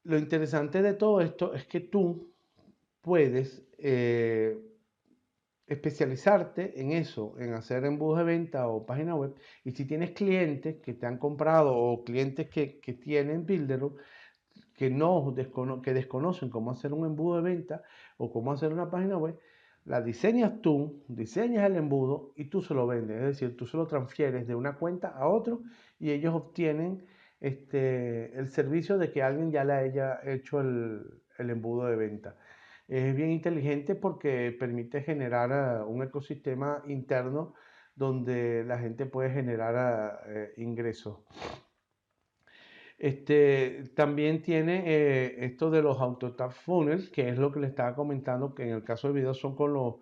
lo 0.03 0.17
interesante 0.17 0.81
de 0.81 0.93
todo 0.93 1.21
esto 1.21 1.53
es 1.53 1.65
que 1.65 1.79
tú 1.79 2.33
puedes 3.01 3.63
eh, 3.77 4.57
especializarte 5.67 6.79
en 6.79 6.91
eso, 6.91 7.35
en 7.39 7.53
hacer 7.53 7.85
embudos 7.85 8.19
de 8.19 8.25
venta 8.25 8.67
o 8.67 8.85
página 8.85 9.15
web. 9.15 9.33
Y 9.63 9.71
si 9.71 9.85
tienes 9.85 10.11
clientes 10.11 10.77
que 10.81 10.93
te 10.93 11.05
han 11.05 11.17
comprado 11.17 11.75
o 11.75 12.03
clientes 12.03 12.49
que, 12.49 12.79
tienen 13.01 13.45
Builder 13.45 13.81
que 14.75 14.89
no 14.89 15.33
que 15.81 15.93
desconocen 15.93 16.49
cómo 16.49 16.71
hacer 16.71 16.93
un 16.93 17.05
embudo 17.05 17.41
de 17.41 17.53
venta 17.53 17.83
o 18.17 18.31
cómo 18.31 18.51
hacer 18.51 18.73
una 18.73 18.89
página 18.89 19.17
web, 19.17 19.37
la 19.85 20.01
diseñas 20.01 20.61
tú, 20.61 21.03
diseñas 21.07 21.65
el 21.65 21.75
embudo 21.75 22.33
y 22.35 22.45
tú 22.45 22.61
se 22.61 22.73
lo 22.73 22.87
vendes. 22.87 23.17
Es 23.17 23.23
decir, 23.23 23.57
tú 23.57 23.65
se 23.65 23.77
lo 23.77 23.85
transfieres 23.85 24.47
de 24.47 24.55
una 24.55 24.77
cuenta 24.77 25.09
a 25.09 25.27
otro 25.27 25.61
y 25.99 26.11
ellos 26.11 26.33
obtienen 26.33 27.03
este, 27.41 28.37
el 28.37 28.49
servicio 28.49 28.97
de 28.97 29.11
que 29.11 29.21
alguien 29.21 29.51
ya 29.51 29.65
le 29.65 29.73
haya 29.73 30.19
hecho 30.23 30.61
el, 30.61 31.21
embudo 31.37 31.87
de 31.87 31.97
venta. 31.97 32.37
Es 32.87 33.13
bien 33.15 33.31
inteligente 33.31 33.95
porque 33.95 34.55
permite 34.57 35.01
generar 35.01 35.51
eh, 35.51 35.83
un 35.83 36.03
ecosistema 36.03 36.81
interno 36.87 37.53
donde 37.95 38.63
la 38.63 38.79
gente 38.79 39.05
puede 39.05 39.29
generar 39.31 40.23
eh, 40.27 40.53
ingresos. 40.57 41.17
Este, 43.03 43.83
también 43.97 44.41
tiene 44.41 44.83
eh, 44.85 45.45
esto 45.45 45.69
de 45.69 45.81
los 45.81 45.99
autotap 45.99 46.53
funnels, 46.53 47.09
que 47.09 47.27
es 47.27 47.37
lo 47.37 47.51
que 47.51 47.59
le 47.59 47.67
estaba 47.67 47.93
comentando, 47.95 48.55
que 48.55 48.63
en 48.63 48.69
el 48.69 48.83
caso 48.85 49.09
de 49.09 49.15
videos 49.15 49.37
son 49.39 49.57
con 49.57 49.73
los, 49.73 49.95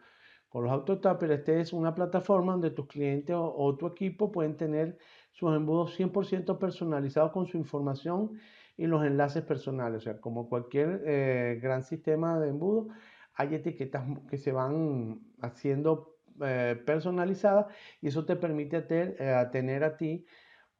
con 0.49 0.65
los 0.65 0.71
autotap, 0.71 1.19
pero 1.19 1.33
este 1.33 1.59
es 1.61 1.73
una 1.73 1.95
plataforma 1.95 2.51
donde 2.51 2.69
tus 2.69 2.85
clientes 2.85 3.35
o 3.35 3.75
tu 3.75 3.87
equipo 3.87 4.31
pueden 4.31 4.55
tener 4.55 4.99
sus 5.31 5.55
embudos 5.55 5.99
100% 5.99 6.59
personalizados 6.59 7.31
con 7.31 7.47
su 7.47 7.57
información 7.57 8.39
y 8.77 8.85
los 8.85 9.03
enlaces 9.03 9.43
personales. 9.43 10.01
O 10.01 10.01
sea, 10.01 10.21
como 10.21 10.47
cualquier 10.47 11.01
eh, 11.03 11.59
gran 11.59 11.83
sistema 11.83 12.39
de 12.39 12.49
embudo, 12.49 12.89
hay 13.33 13.55
etiquetas 13.55 14.05
que 14.29 14.37
se 14.37 14.51
van 14.51 15.21
haciendo 15.41 16.19
eh, 16.45 16.79
personalizadas 16.85 17.65
y 17.99 18.09
eso 18.09 18.25
te 18.25 18.35
permite 18.35 18.85
eh, 18.89 19.47
tener 19.51 19.83
a 19.83 19.97
ti 19.97 20.23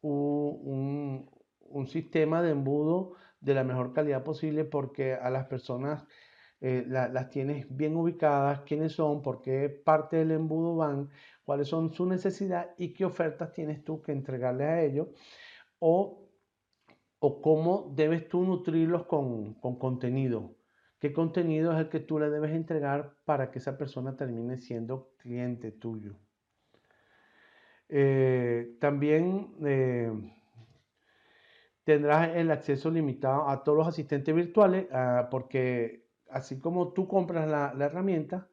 un, 0.02 1.28
sistema 1.88 2.42
de 2.42 2.52
embudo 2.52 3.14
de 3.40 3.54
la 3.54 3.64
mejor 3.64 3.94
calidad 3.94 4.24
posible 4.24 4.66
porque 4.66 5.14
a 5.14 5.30
las 5.30 5.48
personas 5.48 6.06
las 6.62 7.30
tienes 7.32 7.66
bien 7.76 7.96
ubicadas, 7.96 8.62
quiénes 8.62 8.94
son, 8.94 9.24
por 9.24 9.42
qué 9.42 9.68
parte 9.68 10.18
del 10.18 10.30
embudo 10.30 10.76
van, 10.76 11.10
cuáles 11.44 11.68
son 11.68 11.92
sus 11.92 12.08
necesidades 12.08 12.70
y 12.78 12.94
qué 12.94 13.04
ofertas 13.04 13.52
tienes 13.52 13.84
tú 13.84 14.02
que 14.04 14.12
entregarle 14.12 14.66
a 14.66 14.84
ellos 14.84 15.08
o, 15.80 16.30
o 17.18 17.42
cómo 17.42 17.92
debes 17.96 18.28
tú 18.30 18.44
nutrirlos 18.44 19.08
con, 19.08 19.56
con 19.56 19.80
contenido. 19.80 20.56
¿Qué 21.00 21.12
contenido 21.14 21.74
es 21.74 21.80
el 21.80 21.90
que 21.90 22.00
tú 22.00 22.20
le 22.20 22.30
debes 22.30 22.52
entregar 22.52 23.16
para 23.26 23.50
que 23.50 23.58
esa 23.58 23.76
persona 23.76 24.16
termine 24.16 24.60
siendo 24.60 25.16
cliente 25.18 25.72
tuyo? 25.72 26.16
Eh, 27.90 28.78
también 28.80 29.56
eh, 29.66 30.12
tendrás 31.84 32.36
el 32.36 32.52
acceso 32.52 32.90
limitado 32.92 33.50
a 33.50 33.64
todos 33.64 33.78
los 33.78 33.88
asistentes 33.88 34.34
virtuales, 34.34 34.88
ah, 34.92 35.28
porque 35.32 36.06
así 36.30 36.60
como 36.60 36.94
tú 36.94 37.08
compras 37.08 37.48
la, 37.50 37.86
herramienta, 37.86 38.48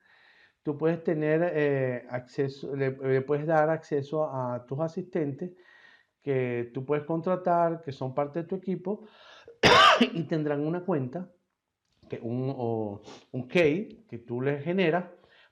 tú 0.62 0.76
puedes 0.76 1.02
tener 1.04 1.52
eh, 1.54 2.06
acceso, 2.10 2.74
le, 2.74 2.92
puedes 3.22 3.46
dar 3.46 3.70
acceso 3.70 4.24
a 4.24 4.64
tus 4.66 4.80
asistentes 4.80 5.52
que 6.22 6.70
tú 6.74 6.84
puedes 6.84 7.04
contratar, 7.04 7.82
que 7.82 7.92
son 7.92 8.14
parte 8.14 8.40
de 8.40 8.48
tu 8.48 8.56
equipo 8.56 9.06
y 10.12 10.24
tendrán 10.24 10.66
una 10.66 10.84
cuenta, 10.84 11.30
que 12.08 12.18
un, 12.22 12.54
o, 12.56 13.02
un 13.32 13.48
key 13.48 14.04
que 14.08 14.18
tú 14.18 14.40
les 14.40 14.64
generas 14.64 15.04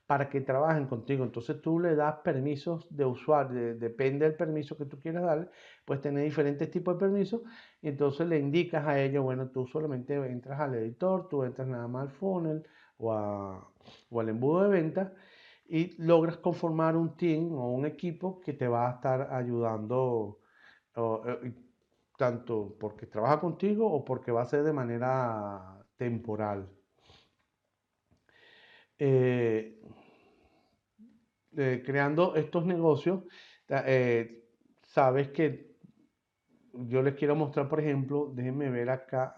para 0.07 0.29
que 0.29 0.41
trabajen 0.41 0.87
contigo. 0.87 1.23
Entonces 1.23 1.61
tú 1.61 1.79
le 1.79 1.95
das 1.95 2.15
permisos 2.23 2.87
de 2.89 3.05
usuario, 3.05 3.77
depende 3.77 4.25
del 4.25 4.35
permiso 4.35 4.77
que 4.77 4.85
tú 4.85 4.99
quieras 4.99 5.23
darle, 5.23 5.49
puedes 5.85 6.01
tener 6.01 6.23
diferentes 6.23 6.71
tipos 6.71 6.95
de 6.95 6.99
permisos 7.01 7.41
y 7.81 7.89
entonces 7.89 8.27
le 8.27 8.39
indicas 8.39 8.87
a 8.87 8.99
ellos, 9.01 9.23
bueno, 9.23 9.49
tú 9.49 9.67
solamente 9.67 10.15
entras 10.15 10.59
al 10.59 10.75
editor, 10.75 11.27
tú 11.29 11.43
entras 11.43 11.67
nada 11.67 11.87
más 11.87 12.03
al 12.03 12.11
funnel, 12.11 12.63
o, 12.97 13.13
al 13.13 14.29
embudo 14.29 14.63
de 14.63 14.69
ventas 14.69 15.11
y 15.67 16.01
logras 16.01 16.37
conformar 16.37 16.95
un 16.95 17.15
team 17.17 17.51
o 17.53 17.71
un 17.73 17.85
equipo 17.85 18.39
que 18.41 18.53
te 18.53 18.67
va 18.67 18.89
a 18.89 18.93
estar 18.95 19.33
ayudando 19.33 20.39
eh, 20.95 21.53
tanto 22.17 22.75
porque 22.79 23.05
trabaja 23.07 23.39
contigo 23.39 23.91
o 23.91 24.03
porque 24.05 24.31
va 24.31 24.41
a 24.43 24.45
ser 24.45 24.63
de 24.63 24.73
manera 24.73 25.85
temporal. 25.97 26.76
Eh, 28.99 29.79
eh, 31.55 31.83
creando 31.85 32.35
estos 32.35 32.65
negocios, 32.65 33.23
sabes 34.81 35.29
que 35.29 35.75
yo 36.73 37.01
les 37.01 37.15
quiero 37.15 37.35
mostrar, 37.35 37.67
por 37.67 37.79
ejemplo, 37.79 38.31
déjenme 38.33 38.69
ver 38.69 38.89
acá, 38.89 39.35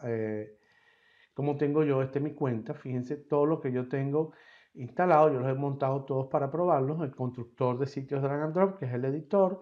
como 1.34 1.58
tengo 1.58 1.84
yo, 1.84 2.02
este 2.02 2.20
mi 2.20 2.34
cuenta, 2.34 2.74
fíjense 2.74 3.16
todo 3.18 3.46
lo 3.46 3.62
que 3.62 3.72
yo 3.72 3.88
tengo 3.88 4.34
instalado, 4.74 5.32
yo 5.32 5.40
los 5.40 5.50
he 5.50 5.54
montado 5.54 6.04
todos 6.06 6.28
para 6.28 6.52
probarlos, 6.52 7.02
el 7.02 7.16
constructor 7.16 7.80
de 7.80 7.88
sitios 7.88 8.22
drag 8.22 8.42
and 8.42 8.54
drop, 8.54 8.78
que 8.78 8.86
es 8.86 8.94
el 8.94 9.06
editor, 9.06 9.62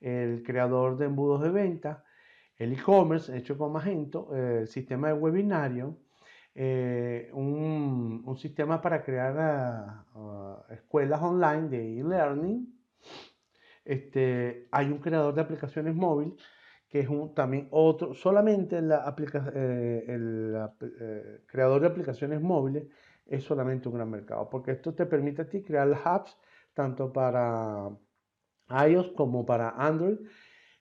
el 0.00 0.42
creador 0.42 0.96
de 0.98 1.06
embudos 1.06 1.42
de 1.42 1.50
venta, 1.50 2.04
el 2.56 2.72
e-commerce 2.74 3.36
hecho 3.36 3.58
con 3.58 3.72
Magento, 3.72 4.34
el 4.36 4.68
sistema 4.68 5.08
de 5.08 5.14
webinario, 5.14 5.98
eh, 6.54 7.30
un, 7.32 8.36
sistema 8.36 8.80
para 8.80 9.04
crear 9.04 9.38
ah, 9.38 10.06
ah, 10.14 10.66
escuelas 10.70 11.22
online 11.22 11.68
de 11.68 12.00
e-learning. 12.00 12.66
Este, 13.84 14.68
hay 14.70 14.86
un 14.86 14.98
creador 14.98 15.34
de 15.34 15.42
aplicaciones 15.42 15.94
móviles 15.94 16.34
que 16.88 17.00
es 17.00 17.08
también 17.34 17.66
otro, 17.72 18.14
solamente 18.14 18.80
la 18.80 19.14
eh, 19.52 20.04
el 20.06 20.54
eh, 21.00 21.40
creador 21.46 21.80
de 21.80 21.88
aplicaciones 21.88 22.40
móviles 22.40 22.86
es 23.26 23.42
solamente 23.42 23.88
un 23.88 23.96
gran 23.96 24.10
mercado, 24.10 24.48
porque 24.48 24.70
esto 24.70 24.94
te 24.94 25.04
permite 25.04 25.42
a 25.42 25.48
ti 25.48 25.60
crear 25.60 25.88
hubs 25.88 26.38
tanto 26.72 27.12
para 27.12 27.90
iOS 28.70 29.08
como 29.16 29.44
para 29.44 29.70
Android 29.70 30.18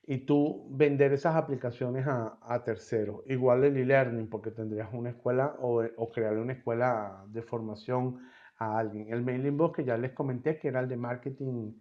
y 0.06 0.26
tú 0.26 0.68
vender 0.70 1.14
esas 1.14 1.36
aplicaciones 1.36 2.06
a, 2.08 2.64
terceros. 2.66 3.22
Igual 3.28 3.64
el 3.64 3.78
e-learning, 3.78 4.30
porque 4.30 4.52
tendrías 4.52 4.90
una 4.92 5.12
escuela 5.12 5.56
o, 5.60 5.84
o 5.98 6.12
crearle 6.12 6.42
una 6.42 6.54
escuela 6.54 7.24
de 7.28 7.42
formación 7.42 8.20
a 8.58 8.78
alguien. 8.78 9.12
El 9.14 9.24
mailing 9.24 9.58
box 9.58 9.78
que 9.78 9.86
ya 9.86 9.98
les 9.98 10.12
comenté, 10.12 10.60
que 10.60 10.68
era 10.68 10.82
el 10.82 10.90
de 10.90 10.98
marketing 10.98 11.74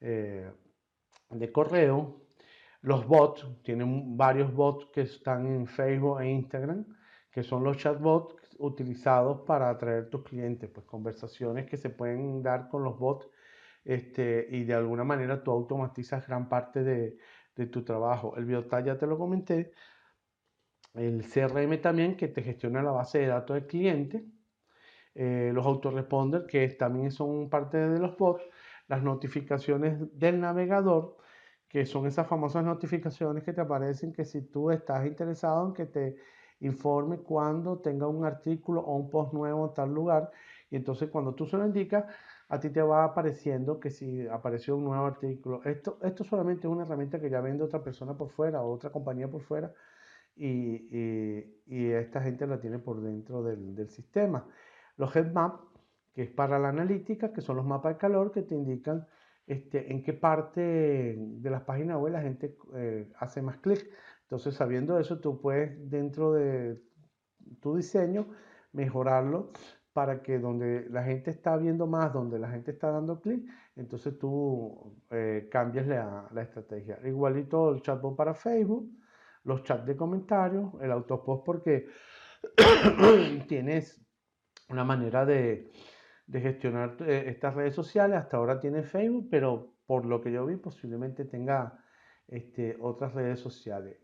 eh, 0.00 0.50
de 1.30 1.52
correo. 1.52 2.22
Los 2.80 3.06
bots, 3.06 3.46
tienen 3.62 4.16
varios 4.16 4.52
bots 4.52 4.86
que 4.92 5.02
están 5.02 5.46
en 5.46 5.66
Facebook 5.66 6.20
e 6.20 6.30
Instagram, 6.30 6.84
que 7.30 7.42
son 7.42 7.64
los 7.64 7.76
chatbots 7.78 8.56
utilizados 8.58 9.40
para 9.46 9.70
atraer 9.70 10.10
tus 10.10 10.22
clientes, 10.22 10.70
pues 10.70 10.86
conversaciones 10.86 11.66
que 11.66 11.76
se 11.76 11.90
pueden 11.90 12.42
dar 12.42 12.68
con 12.68 12.84
los 12.84 12.98
bots 12.98 13.28
este, 13.84 14.46
y 14.50 14.64
de 14.64 14.74
alguna 14.74 15.04
manera 15.04 15.42
tú 15.42 15.50
automatizas 15.50 16.26
gran 16.26 16.48
parte 16.48 16.82
de, 16.82 17.16
tu 17.70 17.84
trabajo. 17.84 18.36
El 18.36 18.46
Biotal 18.46 18.84
ya 18.84 18.98
te 18.98 19.06
lo 19.06 19.16
comenté, 19.16 19.72
el 20.94 21.24
CRM 21.24 21.80
también 21.80 22.16
que 22.16 22.28
te 22.28 22.42
gestiona 22.42 22.82
la 22.82 22.90
base 22.90 23.18
de 23.20 23.26
datos 23.28 23.54
del 23.54 23.66
cliente, 23.66 24.24
eh, 25.14 25.50
los 25.54 25.64
autoresponders 25.64 26.46
que 26.46 26.68
también 26.70 27.12
son 27.12 27.48
parte 27.48 27.78
de 27.78 27.98
los 28.00 28.16
bots, 28.16 28.42
las 28.88 29.02
notificaciones 29.02 29.98
del 30.18 30.40
navegador, 30.40 31.16
que 31.68 31.86
son 31.86 32.06
esas 32.06 32.26
famosas 32.26 32.64
notificaciones 32.64 33.44
que 33.44 33.52
te 33.52 33.60
aparecen 33.60 34.12
que 34.12 34.24
si 34.24 34.42
tú 34.42 34.70
estás 34.70 35.06
interesado 35.06 35.68
en 35.68 35.74
que 35.74 35.86
te 35.86 36.16
informe 36.60 37.18
cuando 37.18 37.78
tenga 37.78 38.06
un 38.06 38.24
artículo 38.24 38.80
o 38.80 38.96
un 38.96 39.10
post 39.10 39.32
nuevo 39.32 39.68
en 39.68 39.74
tal 39.74 39.92
lugar, 39.92 40.30
y 40.70 40.76
entonces 40.76 41.10
cuando 41.10 41.34
tú 41.34 41.46
se 41.46 41.56
lo 41.56 41.66
indicas, 41.66 42.04
a 42.48 42.60
ti 42.60 42.70
te 42.70 42.82
va 42.82 43.04
apareciendo 43.04 43.80
que 43.80 43.90
si 43.90 44.26
apareció 44.28 44.76
un 44.76 44.84
nuevo 44.84 45.06
artículo. 45.06 45.62
Esto, 45.64 45.98
esto 46.02 46.24
solamente 46.24 46.66
es 46.66 46.72
una 46.72 46.84
herramienta 46.84 47.20
que 47.20 47.30
ya 47.30 47.40
vende 47.40 47.64
otra 47.64 47.82
persona 47.82 48.16
por 48.16 48.30
fuera 48.30 48.62
o 48.62 48.72
otra 48.72 48.90
compañía 48.90 49.28
por 49.28 49.42
fuera 49.42 49.72
y, 50.36 50.88
y, 51.66 51.90
esta 51.92 52.20
gente 52.22 52.46
la 52.46 52.60
tiene 52.60 52.78
por 52.78 53.00
dentro 53.00 53.42
del, 53.42 53.74
del 53.74 53.88
sistema. 53.90 54.46
Los 54.96 55.14
headmap, 55.14 55.60
que 56.12 56.22
es 56.22 56.30
para 56.30 56.58
la 56.58 56.68
analítica, 56.68 57.32
que 57.32 57.40
son 57.40 57.56
los 57.56 57.66
mapas 57.66 57.94
de 57.94 57.98
calor 57.98 58.32
que 58.32 58.42
te 58.42 58.54
indican 58.54 59.06
este, 59.46 59.92
en 59.92 60.02
qué 60.02 60.12
parte 60.12 60.60
de 61.18 61.50
las 61.50 61.62
páginas 61.62 61.98
web 61.98 62.12
la 62.12 62.22
gente 62.22 62.56
eh, 62.74 63.10
hace 63.18 63.42
más 63.42 63.58
clic. 63.58 63.86
Entonces, 64.22 64.54
sabiendo 64.54 64.98
eso, 64.98 65.20
tú 65.20 65.40
puedes 65.40 65.90
dentro 65.90 66.32
de 66.32 66.82
tu 67.60 67.76
diseño 67.76 68.28
mejorarlo 68.72 69.52
para 69.94 70.22
que 70.22 70.40
donde 70.40 70.88
la 70.90 71.04
gente 71.04 71.30
está 71.30 71.56
viendo 71.56 71.86
más, 71.86 72.12
donde 72.12 72.38
la 72.38 72.50
gente 72.50 72.72
está 72.72 72.90
dando 72.90 73.20
clic, 73.20 73.48
entonces 73.76 74.18
tú 74.18 74.92
eh, 75.10 75.48
cambies 75.50 75.86
la, 75.86 76.28
estrategia. 76.42 76.98
Igualito 77.04 77.72
el 77.72 77.80
chatbot 77.80 78.16
para 78.16 78.34
Facebook, 78.34 78.90
los 79.44 79.62
chats 79.62 79.86
de 79.86 79.96
comentarios, 79.96 80.72
el 80.82 80.90
autopost 80.90 81.44
porque 81.46 81.86
tienes 83.48 84.04
una 84.68 84.84
manera 84.84 85.24
de, 85.24 85.70
de 86.26 86.40
gestionar 86.40 86.96
eh, 87.00 87.26
estas 87.28 87.54
redes 87.54 87.74
sociales. 87.74 88.18
Hasta 88.18 88.36
ahora 88.36 88.58
tiene 88.58 88.82
Facebook, 88.82 89.28
pero 89.30 89.76
por 89.86 90.06
lo 90.06 90.20
que 90.20 90.32
yo 90.32 90.44
vi 90.44 90.56
posiblemente 90.56 91.24
tenga 91.24 91.78
este, 92.26 92.76
otras 92.80 93.14
redes 93.14 93.38
sociales. 93.38 94.03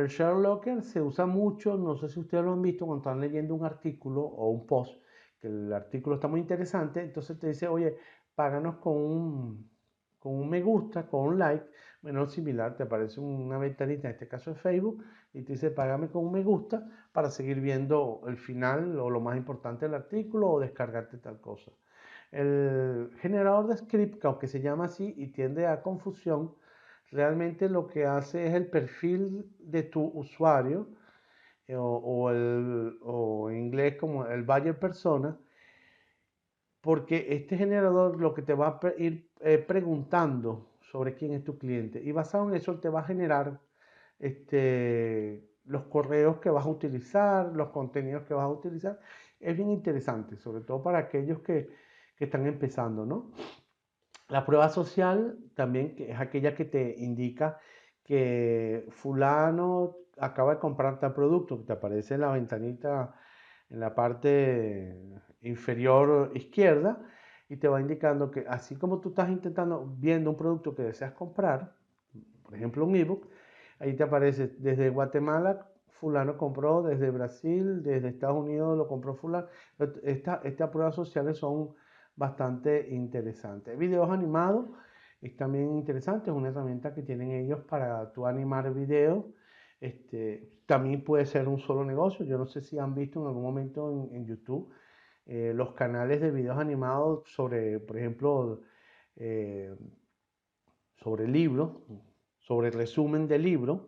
El 0.00 0.08
share 0.08 0.36
locker 0.36 0.82
se 0.82 1.02
usa 1.02 1.26
mucho, 1.26 1.76
no 1.76 1.94
sé 1.94 2.08
si 2.08 2.20
ustedes 2.20 2.42
lo 2.42 2.54
han 2.54 2.62
visto 2.62 2.86
cuando 2.86 3.02
están 3.02 3.20
leyendo 3.20 3.54
un 3.54 3.64
artículo 3.66 4.22
o 4.22 4.48
un 4.50 4.66
post, 4.66 5.02
que 5.38 5.48
el 5.48 5.72
artículo 5.72 6.16
está 6.16 6.26
muy 6.26 6.40
interesante, 6.40 7.02
entonces 7.02 7.38
te 7.38 7.48
dice, 7.48 7.68
oye, 7.68 7.96
páganos 8.34 8.76
con 8.76 8.96
un, 8.96 9.70
con 10.18 10.34
un 10.34 10.48
me 10.48 10.62
gusta, 10.62 11.06
con 11.06 11.28
un 11.28 11.38
like, 11.38 11.66
bueno, 12.00 12.26
similar, 12.26 12.76
te 12.76 12.84
aparece 12.84 13.20
una 13.20 13.58
ventanita, 13.58 14.08
en 14.08 14.14
este 14.14 14.26
caso 14.26 14.52
es 14.52 14.58
Facebook, 14.58 15.04
y 15.34 15.42
te 15.42 15.52
dice, 15.52 15.70
págame 15.70 16.08
con 16.08 16.24
un 16.24 16.32
me 16.32 16.42
gusta 16.42 16.88
para 17.12 17.28
seguir 17.28 17.60
viendo 17.60 18.22
el 18.26 18.38
final 18.38 18.98
o 18.98 19.10
lo 19.10 19.20
más 19.20 19.36
importante 19.36 19.84
del 19.84 19.94
artículo 19.94 20.50
o 20.50 20.60
descargarte 20.60 21.18
tal 21.18 21.40
cosa. 21.42 21.72
El 22.30 23.10
generador 23.18 23.66
de 23.66 23.76
script, 23.76 24.24
aunque 24.24 24.46
se 24.48 24.60
llama 24.60 24.86
así 24.86 25.12
y 25.16 25.32
tiende 25.32 25.66
a 25.66 25.82
confusión, 25.82 26.54
realmente 27.10 27.68
lo 27.68 27.86
que 27.86 28.06
hace 28.06 28.46
es 28.46 28.54
el 28.54 28.66
perfil 28.66 29.50
de 29.58 29.82
tu 29.82 30.04
usuario 30.04 30.88
eh, 31.66 31.76
o, 31.76 32.30
el, 32.30 32.98
en 33.50 33.58
inglés 33.58 33.96
como 33.96 34.26
el 34.26 34.42
buyer 34.42 34.78
persona, 34.78 35.38
porque 36.80 37.26
este 37.30 37.56
generador 37.56 38.20
lo 38.20 38.34
que 38.34 38.42
te 38.42 38.54
va 38.54 38.80
a 38.82 38.92
ir 38.98 39.30
eh, 39.40 39.58
preguntando 39.58 40.70
sobre 40.80 41.14
quién 41.14 41.32
es 41.32 41.44
tu 41.44 41.58
cliente 41.58 42.02
y 42.02 42.12
basado 42.12 42.48
en 42.48 42.56
eso 42.56 42.80
te 42.80 42.88
va 42.88 43.00
a 43.00 43.04
generar 43.04 43.60
este, 44.18 45.48
los 45.64 45.84
correos 45.84 46.38
que 46.38 46.50
vas 46.50 46.66
a 46.66 46.68
utilizar, 46.68 47.54
los 47.54 47.68
contenidos 47.70 48.24
que 48.24 48.34
vas 48.34 48.44
a 48.44 48.48
utilizar. 48.48 48.98
Es 49.38 49.56
bien 49.56 49.70
interesante, 49.70 50.36
sobre 50.36 50.62
todo 50.62 50.82
para 50.82 50.98
aquellos 50.98 51.40
que, 51.40 51.70
que 52.16 52.24
están 52.24 52.46
empezando, 52.46 53.06
¿no? 53.06 53.32
La 54.30 54.46
prueba 54.46 54.68
social 54.68 55.38
también 55.54 55.96
es 55.98 56.18
aquella 56.20 56.54
que 56.54 56.64
te 56.64 56.94
indica 56.98 57.58
que 58.04 58.86
fulano 58.90 59.96
acaba 60.18 60.54
de 60.54 60.60
comprar 60.60 61.00
tal 61.00 61.14
producto, 61.14 61.58
que 61.58 61.64
te 61.64 61.72
aparece 61.72 62.14
en 62.14 62.20
la 62.20 62.30
ventanita 62.30 63.14
en 63.70 63.80
la 63.80 63.94
parte 63.94 64.96
inferior 65.42 66.30
izquierda 66.34 67.00
y 67.48 67.56
te 67.56 67.68
va 67.68 67.80
indicando 67.80 68.30
que 68.30 68.44
así 68.48 68.76
como 68.76 69.00
tú 69.00 69.10
estás 69.10 69.30
intentando 69.30 69.84
viendo 69.98 70.30
un 70.30 70.36
producto 70.36 70.74
que 70.74 70.82
deseas 70.82 71.12
comprar, 71.12 71.74
por 72.42 72.54
ejemplo 72.54 72.84
un 72.84 72.94
ebook, 72.96 73.28
ahí 73.80 73.94
te 73.96 74.04
aparece 74.04 74.48
desde 74.58 74.90
Guatemala 74.90 75.66
fulano 76.00 76.38
compró, 76.38 76.82
desde 76.82 77.10
Brasil, 77.10 77.82
desde 77.82 78.08
Estados 78.08 78.38
Unidos 78.38 78.76
lo 78.78 78.88
compró 78.88 79.14
fulano. 79.14 79.48
estas 80.02 80.70
pruebas 80.70 80.94
sociales 80.94 81.38
son 81.38 81.74
bastante 82.20 82.86
interesante. 82.90 83.74
Videos 83.76 84.10
animados 84.10 84.66
es 85.22 85.34
también 85.36 85.74
interesante, 85.74 86.30
es 86.30 86.36
una 86.36 86.48
herramienta 86.48 86.94
que 86.94 87.02
tienen 87.02 87.30
ellos 87.30 87.60
para 87.64 88.12
tú 88.12 88.26
animar 88.26 88.72
videos. 88.74 89.24
Este, 89.80 90.46
también 90.66 91.02
puede 91.02 91.24
ser 91.24 91.48
un 91.48 91.58
solo 91.58 91.82
negocio. 91.82 92.26
Yo 92.26 92.36
no 92.36 92.46
sé 92.46 92.60
si 92.60 92.78
han 92.78 92.94
visto 92.94 93.22
en 93.22 93.26
algún 93.26 93.42
momento 93.42 94.10
en, 94.12 94.26
YouTube 94.26 94.70
eh, 95.24 95.52
los 95.54 95.72
canales 95.72 96.20
de 96.20 96.30
videos 96.30 96.58
animados 96.58 97.22
sobre, 97.24 97.80
por 97.80 97.96
ejemplo, 97.96 98.60
eh, 99.16 99.74
sobre 100.96 101.26
libros, 101.26 101.70
sobre 102.38 102.70
resumen 102.70 103.28
de 103.28 103.38
libros, 103.38 103.80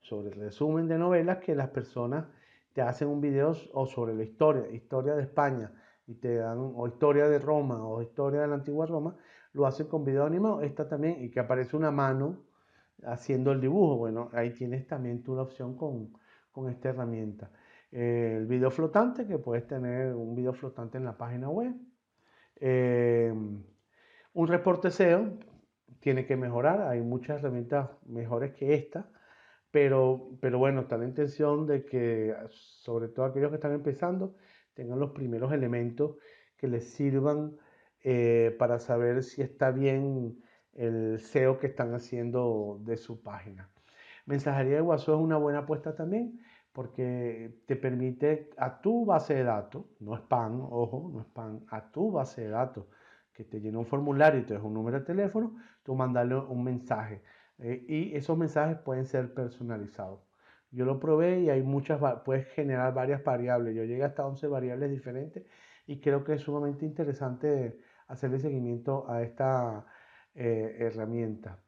sobre 0.00 0.30
resumen 0.30 0.88
de 0.88 0.96
novelas 0.96 1.38
que 1.44 1.54
las 1.54 1.68
personas 1.68 2.24
te 2.72 2.80
hacen 2.80 3.08
un 3.08 3.20
video 3.20 3.54
o 3.74 3.84
sobre 3.84 4.14
la 4.14 4.22
historia, 4.22 4.66
historia 4.70 5.14
de 5.14 5.24
España, 5.24 5.70
y 6.10 6.14
te 6.16 6.36
dan 6.36 6.58
o 6.58 6.88
historia 6.88 7.28
de 7.28 7.38
Roma 7.38 7.86
o 7.86 8.02
historia 8.02 8.40
de 8.40 8.48
la 8.48 8.54
antigua 8.54 8.84
Roma, 8.84 9.16
lo 9.52 9.64
hacen 9.64 9.86
con 9.86 10.04
video 10.04 10.24
animado. 10.24 10.60
Esta 10.60 10.88
también, 10.88 11.22
y 11.22 11.30
que 11.30 11.38
aparece 11.38 11.76
una 11.76 11.92
mano 11.92 12.42
haciendo 13.04 13.52
el 13.52 13.60
dibujo. 13.60 13.96
Bueno, 13.96 14.28
ahí 14.32 14.50
tienes 14.50 14.88
también 14.88 15.22
tú 15.22 15.36
la 15.36 15.42
opción 15.42 15.76
con, 15.76 16.12
con 16.50 16.68
esta 16.68 16.88
herramienta. 16.88 17.52
el 17.92 18.46
video 18.46 18.72
flotante, 18.72 19.24
que 19.24 19.38
puedes 19.38 19.68
tener 19.68 20.14
un 20.14 20.34
video 20.34 20.52
flotante 20.52 20.98
en 20.98 21.04
la 21.04 21.16
página 21.16 21.48
web. 21.48 21.74
Eh, 22.56 23.32
un 24.32 24.48
reporte 24.48 24.90
SEO 24.90 25.38
tiene 26.00 26.26
que 26.26 26.36
mejorar. 26.36 26.82
Hay 26.88 27.02
muchas 27.02 27.38
herramientas 27.38 27.88
mejores 28.06 28.52
que 28.54 28.74
esta. 28.74 29.08
Pero, 29.70 30.30
pero 30.40 30.58
bueno, 30.58 30.80
está 30.80 30.96
la 30.96 31.04
intención 31.04 31.68
de 31.68 31.84
que, 31.84 32.34
sobre 32.50 33.06
todo 33.06 33.26
aquellos 33.26 33.50
que 33.50 33.56
están 33.56 33.72
empezando, 33.72 34.34
tengan 34.74 34.98
los 34.98 35.10
primeros 35.10 35.52
elementos 35.52 36.16
que 36.56 36.68
les 36.68 36.84
sirvan 36.92 37.56
eh, 38.02 38.54
para 38.58 38.78
saber 38.78 39.22
si 39.22 39.42
está 39.42 39.70
bien 39.70 40.42
el 40.74 41.18
SEO 41.18 41.58
que 41.58 41.68
están 41.68 41.94
haciendo 41.94 42.80
de 42.84 42.96
su 42.96 43.22
página. 43.22 43.70
Mensajería 44.26 44.76
de 44.76 44.82
WhatsApp 44.82 45.16
es 45.16 45.20
una 45.20 45.36
buena 45.36 45.60
apuesta 45.60 45.94
también 45.94 46.40
porque 46.72 47.62
te 47.66 47.76
permite 47.76 48.50
a 48.56 48.80
tu 48.80 49.04
base 49.04 49.34
de 49.34 49.44
datos, 49.44 49.84
no 49.98 50.14
spam, 50.14 50.60
ojo, 50.60 51.10
no 51.12 51.20
spam, 51.22 51.64
a 51.68 51.90
tu 51.90 52.12
base 52.12 52.42
de 52.42 52.50
datos 52.50 52.86
que 53.32 53.44
te 53.44 53.60
llena 53.60 53.78
un 53.78 53.86
formulario 53.86 54.40
y 54.40 54.44
te 54.44 54.54
deja 54.54 54.66
un 54.66 54.74
número 54.74 55.00
de 55.00 55.04
teléfono, 55.04 55.56
tú 55.82 55.94
mandarle 55.94 56.36
un 56.36 56.62
mensaje. 56.62 57.22
Eh, 57.58 57.84
y 57.88 58.14
esos 58.14 58.38
mensajes 58.38 58.78
pueden 58.78 59.06
ser 59.06 59.34
personalizados. 59.34 60.20
Yo 60.70 60.84
lo 60.84 61.00
probé 61.00 61.40
y 61.40 61.50
hay 61.50 61.62
muchas, 61.62 62.00
puedes 62.24 62.46
generar 62.48 62.94
varias 62.94 63.24
variables. 63.24 63.74
Yo 63.74 63.84
llegué 63.84 64.04
hasta 64.04 64.26
11 64.26 64.46
variables 64.46 64.90
diferentes 64.90 65.44
y 65.86 66.00
creo 66.00 66.22
que 66.24 66.34
es 66.34 66.42
sumamente 66.42 66.84
interesante 66.86 67.78
hacerle 68.06 68.38
seguimiento 68.38 69.08
a 69.10 69.22
esta 69.22 69.86
eh, 70.34 70.76
herramienta. 70.78 71.58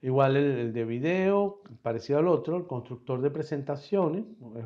Igual 0.00 0.36
el, 0.36 0.72
de 0.72 0.84
video, 0.84 1.62
parecido 1.82 2.20
al 2.20 2.28
otro, 2.28 2.56
el 2.56 2.66
constructor 2.66 3.20
de 3.20 3.30
presentaciones, 3.30 4.24
es 4.56 4.64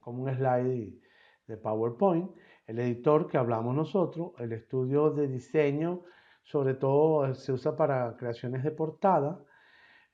como 0.00 0.22
un 0.22 0.34
slide 0.34 0.98
de 1.46 1.56
PowerPoint, 1.56 2.30
el 2.66 2.78
editor 2.80 3.28
que 3.28 3.38
hablamos 3.38 3.74
nosotros, 3.74 4.32
el 4.38 4.52
estudio 4.52 5.10
de 5.10 5.28
diseño, 5.28 6.02
sobre 6.42 6.74
todo 6.74 7.34
se 7.34 7.52
usa 7.52 7.76
para 7.76 8.16
creaciones 8.16 8.64
de 8.64 8.70
portada, 8.70 9.44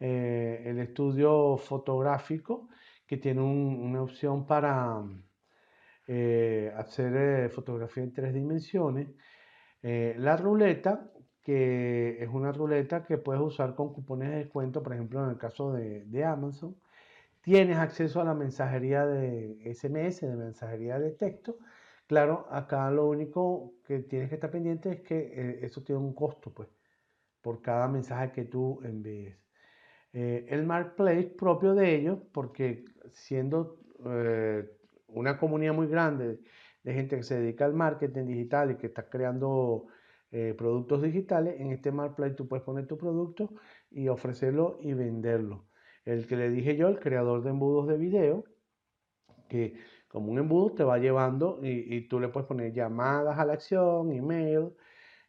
eh, 0.01 0.63
el 0.67 0.79
estudio 0.79 1.57
fotográfico, 1.57 2.69
que 3.07 3.17
tiene 3.17 3.41
una 3.43 4.03
opción 4.03 4.47
para 4.47 5.03
eh, 6.07 6.73
hacer 6.77 7.17
eh, 7.17 7.49
fotografía 7.49 8.05
en 8.05 8.13
tres 8.13 8.35
dimensiones, 8.35 9.09
la 9.83 10.37
ruleta, 10.37 11.11
que 11.43 12.23
es 12.23 12.29
una 12.29 12.53
ruleta 12.53 13.05
que 13.05 13.19
puedes 13.19 13.43
usar 13.43 13.75
con 13.75 13.93
cupones 13.93 14.31
de 14.31 14.37
descuento, 14.39 14.83
por 14.83 14.93
ejemplo, 14.93 15.25
en 15.25 15.31
el 15.31 15.39
caso 15.39 15.73
de, 15.73 16.25
Amazon. 16.25 16.77
Tienes 17.43 17.79
acceso 17.79 18.21
a 18.21 18.25
la 18.25 18.35
mensajería 18.35 19.07
de 19.07 19.59
SMS, 19.75 20.27
de 20.27 20.37
mensajería 20.37 20.99
de 20.99 21.13
texto, 21.13 21.59
Claro, 22.07 22.47
acá 22.51 22.91
lo 22.91 23.07
único 23.07 23.75
que 23.85 24.01
tienes 24.01 24.31
que 24.31 24.37
estar 24.37 24.51
pendiente 24.51 24.91
es 24.91 25.01
que 25.03 25.61
eso 25.63 25.83
tiene 25.83 26.01
un 26.01 26.15
costo, 26.15 26.53
pues, 26.55 26.69
por 27.43 27.63
cada 27.63 27.89
mensaje 27.89 28.33
que 28.33 28.45
tú 28.45 28.81
envíes. 28.85 29.48
Eh, 30.19 30.47
el 30.49 30.67
marketplace 30.67 31.35
propio 31.39 31.75
de 31.75 31.95
ellos, 31.95 32.19
porque 32.33 32.85
siendo 33.13 33.79
eh, 34.05 34.69
una 35.07 35.39
comunidad 35.39 35.75
muy 35.75 35.87
grande 35.87 36.41
de 36.83 36.93
gente 36.93 37.17
que 37.17 37.23
se 37.23 37.39
dedica 37.41 37.65
al 37.67 37.75
marketing 37.75 38.27
digital 38.27 38.73
y 38.73 38.77
que 38.77 38.89
está 38.89 39.09
creando 39.09 39.87
productos 40.59 41.01
digitales, 41.03 41.59
en 41.59 41.73
este 41.73 41.91
marketplace 41.91 42.35
tú 42.35 42.47
puedes 42.49 42.63
poner 42.63 42.87
tu 42.87 42.99
producto 42.99 43.51
y 43.91 44.09
ofrecerlo 44.09 44.77
y 44.81 44.93
venderlo. 44.93 45.65
El 46.05 46.27
que 46.27 46.37
le 46.37 46.51
dije 46.51 46.77
yo, 46.77 46.89
el 46.89 46.99
creador 46.99 47.43
de 47.43 47.51
embudos 47.51 47.89
de 47.89 47.97
video, 47.97 48.45
que 49.49 49.75
como 50.09 50.33
un 50.33 50.39
embudo 50.39 50.75
te 50.75 50.85
va 50.85 50.99
llevando 50.99 51.61
y, 51.63 52.09
tú 52.09 52.19
le 52.21 52.29
puedes 52.29 52.47
poner 52.47 52.73
llamadas 52.73 53.39
a 53.39 53.45
la 53.45 53.53
acción, 53.55 54.13
email, 54.13 54.71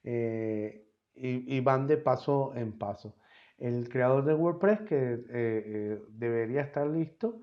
eh, 0.04 0.86
y, 1.16 1.60
van 1.60 1.86
de 1.88 1.98
paso 1.98 2.54
en 2.56 2.78
paso. 2.78 3.16
El 3.60 3.90
creador 3.90 4.24
de 4.24 4.34
WordPress 4.34 4.82
que 4.82 5.14
eh, 5.14 5.24
eh, 5.30 6.02
debería 6.10 6.62
estar 6.62 6.88
listo 6.88 7.42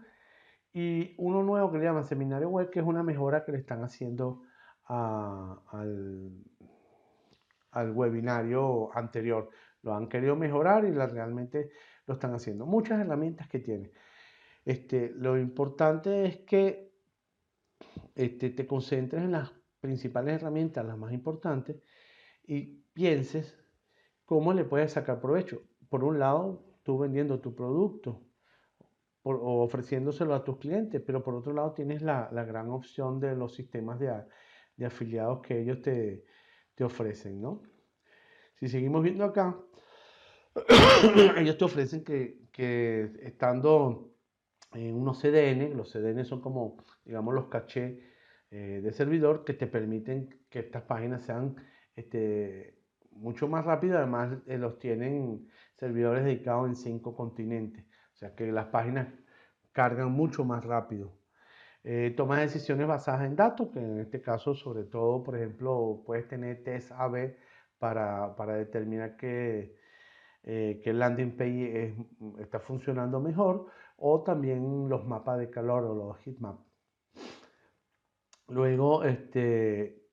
y 0.73 1.15
uno 1.19 1.43
nuevo 1.43 1.71
que 1.71 1.79
le 1.79 1.85
llaman 1.85 2.05
Seminario 2.05 2.49
Web, 2.49 2.71
que 2.71 2.81
es 2.81 2.87
una 2.87 3.03
mejora 3.03 3.45
que 3.45 3.53
le 3.53 3.59
están 3.59 3.83
haciendo 3.83 4.43
al, 4.85 6.33
al 7.71 7.91
webinario 7.93 8.91
anterior. 8.97 9.51
Lo 9.83 9.95
han 9.95 10.09
querido 10.09 10.37
mejorar 10.37 10.85
y 10.85 10.93
la, 10.93 11.07
realmente 11.07 11.71
lo 12.07 12.15
están 12.15 12.35
haciendo. 12.35 12.67
Muchas 12.67 13.01
herramientas 13.01 13.49
que 13.49 13.59
tiene. 13.61 13.93
Este, 14.65 15.13
lo 15.15 15.39
importante 15.39 16.27
es 16.27 16.39
que 16.39 16.93
este, 18.15 18.51
te 18.51 18.67
concentres 18.67 19.23
en 19.23 19.33
las 19.33 19.53
principales 19.81 20.35
herramientas, 20.35 20.85
las 20.85 20.99
más 20.99 21.13
importantes, 21.13 21.77
y 22.45 22.83
pienses 22.93 23.57
cómo 24.25 24.53
le 24.53 24.65
puedes 24.65 24.93
sacar 24.93 25.21
provecho. 25.21 25.63
Por 25.89 26.05
un 26.05 26.19
lado, 26.19 26.65
tú 26.83 26.99
vendiendo 26.99 27.41
tu 27.41 27.55
producto 27.55 28.23
o 29.23 29.65
ofreciéndoselo 29.65 30.35
a 30.35 30.45
tus 30.45 30.59
clientes, 30.59 31.03
pero 31.05 31.23
por 31.25 31.35
otro 31.35 31.53
lado 31.53 31.73
tienes 31.73 32.01
la, 32.01 32.29
gran 32.45 32.71
opción 32.71 33.19
de 33.19 33.35
los 33.35 33.55
sistemas 33.55 33.99
de, 33.99 34.87
afiliados 34.87 35.41
que 35.41 35.61
ellos 35.61 35.83
te, 35.83 36.25
ofrecen, 36.81 37.41
¿no? 37.41 37.63
Si 38.55 38.69
seguimos 38.69 39.03
viendo 39.03 39.25
acá, 39.25 39.59
ellos 41.39 41.59
te 41.59 41.65
ofrecen 41.65 42.05
que, 42.05 42.47
que 42.53 43.11
estando 43.23 44.15
en 44.73 44.95
unos 44.95 45.21
CDN, 45.21 45.77
los 45.77 45.93
CDN 45.93 46.25
son 46.25 46.41
como, 46.41 46.77
digamos, 47.05 47.35
los 47.35 47.49
cachés 47.49 47.99
eh, 48.51 48.81
de 48.83 48.93
servidor 48.93 49.45
que 49.45 49.55
te 49.55 49.67
permiten 49.67 50.47
que 50.49 50.61
estas 50.61 50.83
páginas 50.83 51.25
sean 51.25 51.57
este, 51.97 52.76
mucho 53.17 53.49
más 53.49 53.65
rápidas, 53.65 53.99
además 53.99 54.39
eh, 54.47 54.59
los 54.59 54.79
tienen 54.79 55.49
servidores 55.77 56.25
dedicados 56.25 56.69
en 56.69 56.77
cinco 56.77 57.17
continentes, 57.17 57.85
o 58.15 58.17
sea 58.17 58.35
que 58.35 58.51
las 58.53 58.67
páginas 58.67 59.09
cargan 59.73 60.13
mucho 60.13 60.45
más 60.45 60.65
rápido. 60.65 61.13
Eh, 61.85 62.15
tomas 62.17 62.41
decisiones 62.41 62.87
basadas 62.89 63.27
en 63.27 63.37
datos, 63.37 63.71
que 63.73 63.79
en 63.79 64.01
este 64.01 64.21
caso 64.21 64.55
sobre 64.55 64.85
todo, 64.85 65.23
por 65.23 65.37
ejemplo, 65.37 66.03
puedes 66.05 66.27
tener 66.29 66.65
test 66.65 66.93
AB 66.93 67.37
para, 67.79 68.35
para 68.37 68.55
determinar 68.55 69.17
que, 69.17 69.77
que 70.43 70.83
el 70.85 70.99
landing 70.99 71.37
page 71.37 71.95
está 72.39 72.61
funcionando 72.61 73.21
mejor 73.21 73.67
o 73.97 74.23
también 74.23 74.89
los 74.89 75.05
mapas 75.07 75.39
de 75.39 75.51
calor 75.51 75.85
o 75.85 75.95
los 75.95 76.19
heatmaps. 76.19 76.65
Luego, 78.49 79.03
este, 79.05 80.06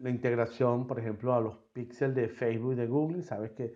la 0.00 0.10
integración, 0.10 0.86
por 0.86 0.98
ejemplo, 0.98 1.34
a 1.34 1.40
los 1.40 1.56
píxeles 1.72 2.14
de 2.14 2.28
Facebook 2.28 2.72
y 2.72 2.76
de 2.76 2.86
Google. 2.86 3.22
Sabes 3.22 3.52
que 3.52 3.74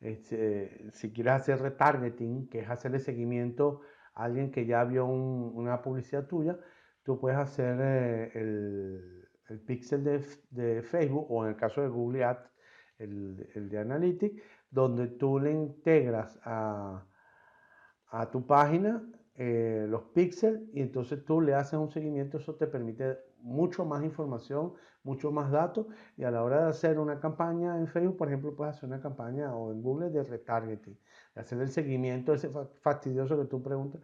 este, 0.00 0.90
si 0.92 1.12
quieres 1.12 1.34
hacer 1.34 1.60
retargeting, 1.60 2.48
que 2.48 2.60
es 2.60 2.70
hacerle 2.70 3.00
seguimiento 3.00 3.80
a 4.14 4.24
alguien 4.24 4.50
que 4.50 4.66
ya 4.66 4.84
vio 4.84 5.06
una 5.06 5.82
publicidad 5.82 6.26
tuya, 6.26 6.58
tú 7.02 7.18
puedes 7.18 7.38
hacer 7.38 7.78
eh, 7.80 8.30
el, 8.34 9.28
el 9.48 9.60
pixel 9.60 10.04
de, 10.04 10.24
de, 10.50 10.82
Facebook 10.82 11.26
o 11.30 11.44
en 11.44 11.50
el 11.50 11.56
caso 11.56 11.80
de 11.82 11.88
Google 11.88 12.24
Ads, 12.24 12.50
el, 12.98 13.48
el 13.54 13.68
de 13.68 13.78
Analytics, 13.78 14.42
donde 14.70 15.06
tú 15.08 15.38
le 15.38 15.52
integras 15.52 16.38
a, 16.44 17.06
a 18.08 18.30
tu 18.30 18.46
página 18.46 19.02
eh, 19.34 19.86
los 19.88 20.02
píxeles 20.14 20.62
y 20.72 20.80
entonces 20.80 21.24
tú 21.24 21.40
le 21.40 21.54
haces 21.54 21.78
un 21.78 21.90
seguimiento, 21.90 22.38
eso 22.38 22.56
te 22.56 22.66
permite 22.66 23.18
mucho 23.40 23.84
más 23.84 24.04
información, 24.04 24.74
mucho 25.02 25.30
más 25.30 25.50
datos 25.50 25.86
y 26.16 26.24
a 26.24 26.30
la 26.30 26.42
hora 26.42 26.64
de 26.64 26.70
hacer 26.70 26.98
una 26.98 27.20
campaña 27.20 27.78
en 27.78 27.86
Facebook, 27.88 28.16
por 28.16 28.28
ejemplo, 28.28 28.54
puedes 28.54 28.76
hacer 28.76 28.88
una 28.88 29.00
campaña 29.00 29.54
o 29.54 29.72
en 29.72 29.82
Google 29.82 30.10
de 30.10 30.24
retargeting, 30.24 30.98
de 31.34 31.40
hacer 31.40 31.60
el 31.60 31.70
seguimiento 31.70 32.34
ese 32.34 32.50
fastidioso 32.80 33.38
que 33.38 33.46
tú 33.46 33.62
preguntas, 33.62 34.00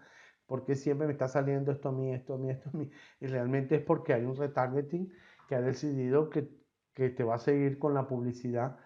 ¿por 0.46 0.64
qué 0.64 0.74
siempre 0.76 1.06
me 1.06 1.12
está 1.12 1.28
saliendo 1.28 1.72
esto 1.72 1.88
a 1.88 1.92
mí, 1.92 2.12
esto 2.12 2.34
a 2.34 2.38
mí, 2.38 2.50
esto 2.50 2.70
a 2.72 2.76
mí? 2.76 2.90
Y 3.20 3.26
realmente 3.26 3.76
es 3.76 3.82
porque 3.82 4.14
hay 4.14 4.24
un 4.24 4.36
retargeting 4.36 5.12
que 5.48 5.54
ha 5.54 5.60
decidido 5.60 6.30
que, 6.30 6.48
que 6.94 7.10
te 7.10 7.24
va 7.24 7.36
a 7.36 7.38
seguir 7.38 7.78
con 7.78 7.94
la 7.94 8.06
publicidad 8.06 8.76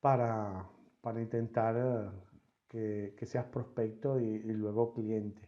para, 0.00 0.68
para 1.00 1.20
intentar... 1.20 1.76
Eh, 1.76 2.10
que, 2.68 3.26
seas 3.26 3.46
prospecto 3.46 4.20
y, 4.20 4.38
luego 4.40 4.92
cliente. 4.92 5.47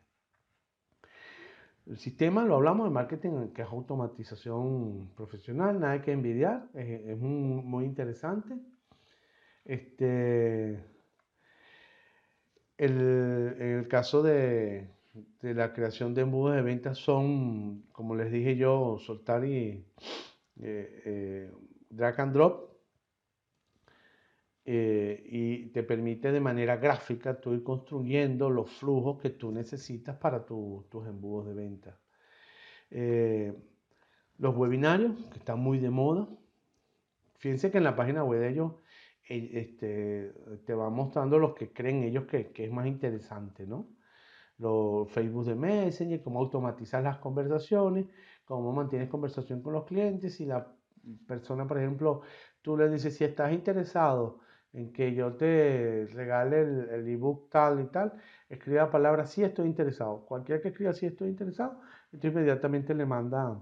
El 1.90 1.98
sistema 1.98 2.44
lo 2.44 2.54
hablamos 2.54 2.86
de 2.86 2.94
marketing, 2.94 3.48
que 3.52 3.62
es 3.62 3.68
automatización 3.68 5.10
profesional, 5.16 5.80
nada 5.80 6.00
que 6.00 6.12
envidiar, 6.12 6.68
es, 6.72 7.18
muy, 7.18 7.84
interesante. 7.84 8.54
Este, 9.64 10.84
el, 12.78 13.56
en 13.58 13.78
el 13.80 13.88
caso 13.88 14.22
de, 14.22 14.88
la 15.42 15.72
creación 15.72 16.14
de 16.14 16.22
embudos 16.22 16.54
de 16.54 16.62
ventas 16.62 16.96
son, 16.96 17.82
como 17.90 18.14
les 18.14 18.30
dije 18.30 18.54
yo, 18.56 18.98
soltar 19.04 19.44
y 19.44 19.84
eh, 20.62 21.02
eh, 21.04 21.52
drag 21.90 22.20
and 22.20 22.34
drop 22.34 22.69
eh, 24.72 25.20
y 25.26 25.66
te 25.70 25.82
permite 25.82 26.30
de 26.30 26.38
manera 26.38 26.76
gráfica 26.76 27.40
tú 27.40 27.54
ir 27.54 27.64
construyendo 27.64 28.48
los 28.48 28.70
flujos 28.70 29.20
que 29.20 29.30
tú 29.30 29.50
necesitas 29.50 30.16
para 30.16 30.46
tus 30.46 31.06
embudos 31.08 31.48
de 31.48 31.54
venta. 31.54 31.98
Eh, 32.88 33.52
los 34.38 34.56
webinarios, 34.56 35.26
que 35.32 35.38
están 35.40 35.58
muy 35.58 35.80
de 35.80 35.90
moda. 35.90 36.28
Fíjense 37.38 37.72
que 37.72 37.78
en 37.78 37.84
la 37.84 37.96
página 37.96 38.22
web 38.22 38.38
de 38.38 38.50
ellos 38.50 38.74
eh, 39.28 39.50
este, 39.54 40.34
te 40.64 40.72
va 40.74 40.88
mostrando 40.88 41.40
los 41.40 41.54
que 41.54 41.72
creen 41.72 42.04
ellos 42.04 42.26
que, 42.26 42.52
es 42.54 42.70
más 42.70 42.86
interesante, 42.86 43.66
¿no? 43.66 43.88
Los 44.58 45.10
Facebook 45.10 45.46
de 45.46 45.56
Messenger, 45.56 46.22
cómo 46.22 46.38
automatizar 46.38 47.02
las 47.02 47.18
conversaciones, 47.18 48.06
cómo 48.44 48.72
mantienes 48.72 49.08
conversación 49.08 49.62
con 49.62 49.72
los 49.72 49.84
clientes. 49.84 50.36
Si 50.36 50.44
la 50.46 50.72
persona, 51.26 51.66
por 51.66 51.78
ejemplo, 51.78 52.22
tú 52.62 52.76
le 52.76 52.88
dices, 52.88 53.16
si 53.16 53.24
estás 53.24 53.52
interesado 53.52 54.48
en 54.72 54.92
que 54.92 55.14
yo 55.14 55.34
te 55.34 56.06
regale 56.12 56.60
el, 56.60 57.08
ebook 57.08 57.50
tal 57.50 57.80
y 57.80 57.86
tal, 57.86 58.12
escriba 58.48 58.84
la 58.84 58.90
palabra 58.90 59.26
si 59.26 59.42
estoy 59.42 59.66
interesado. 59.66 60.24
Cualquiera 60.26 60.60
que 60.62 60.68
escriba 60.68 60.92
si 60.92 61.06
estoy 61.06 61.28
interesado, 61.28 61.80
entonces 62.12 62.32
inmediatamente 62.32 62.94
le 62.94 63.06
manda 63.06 63.60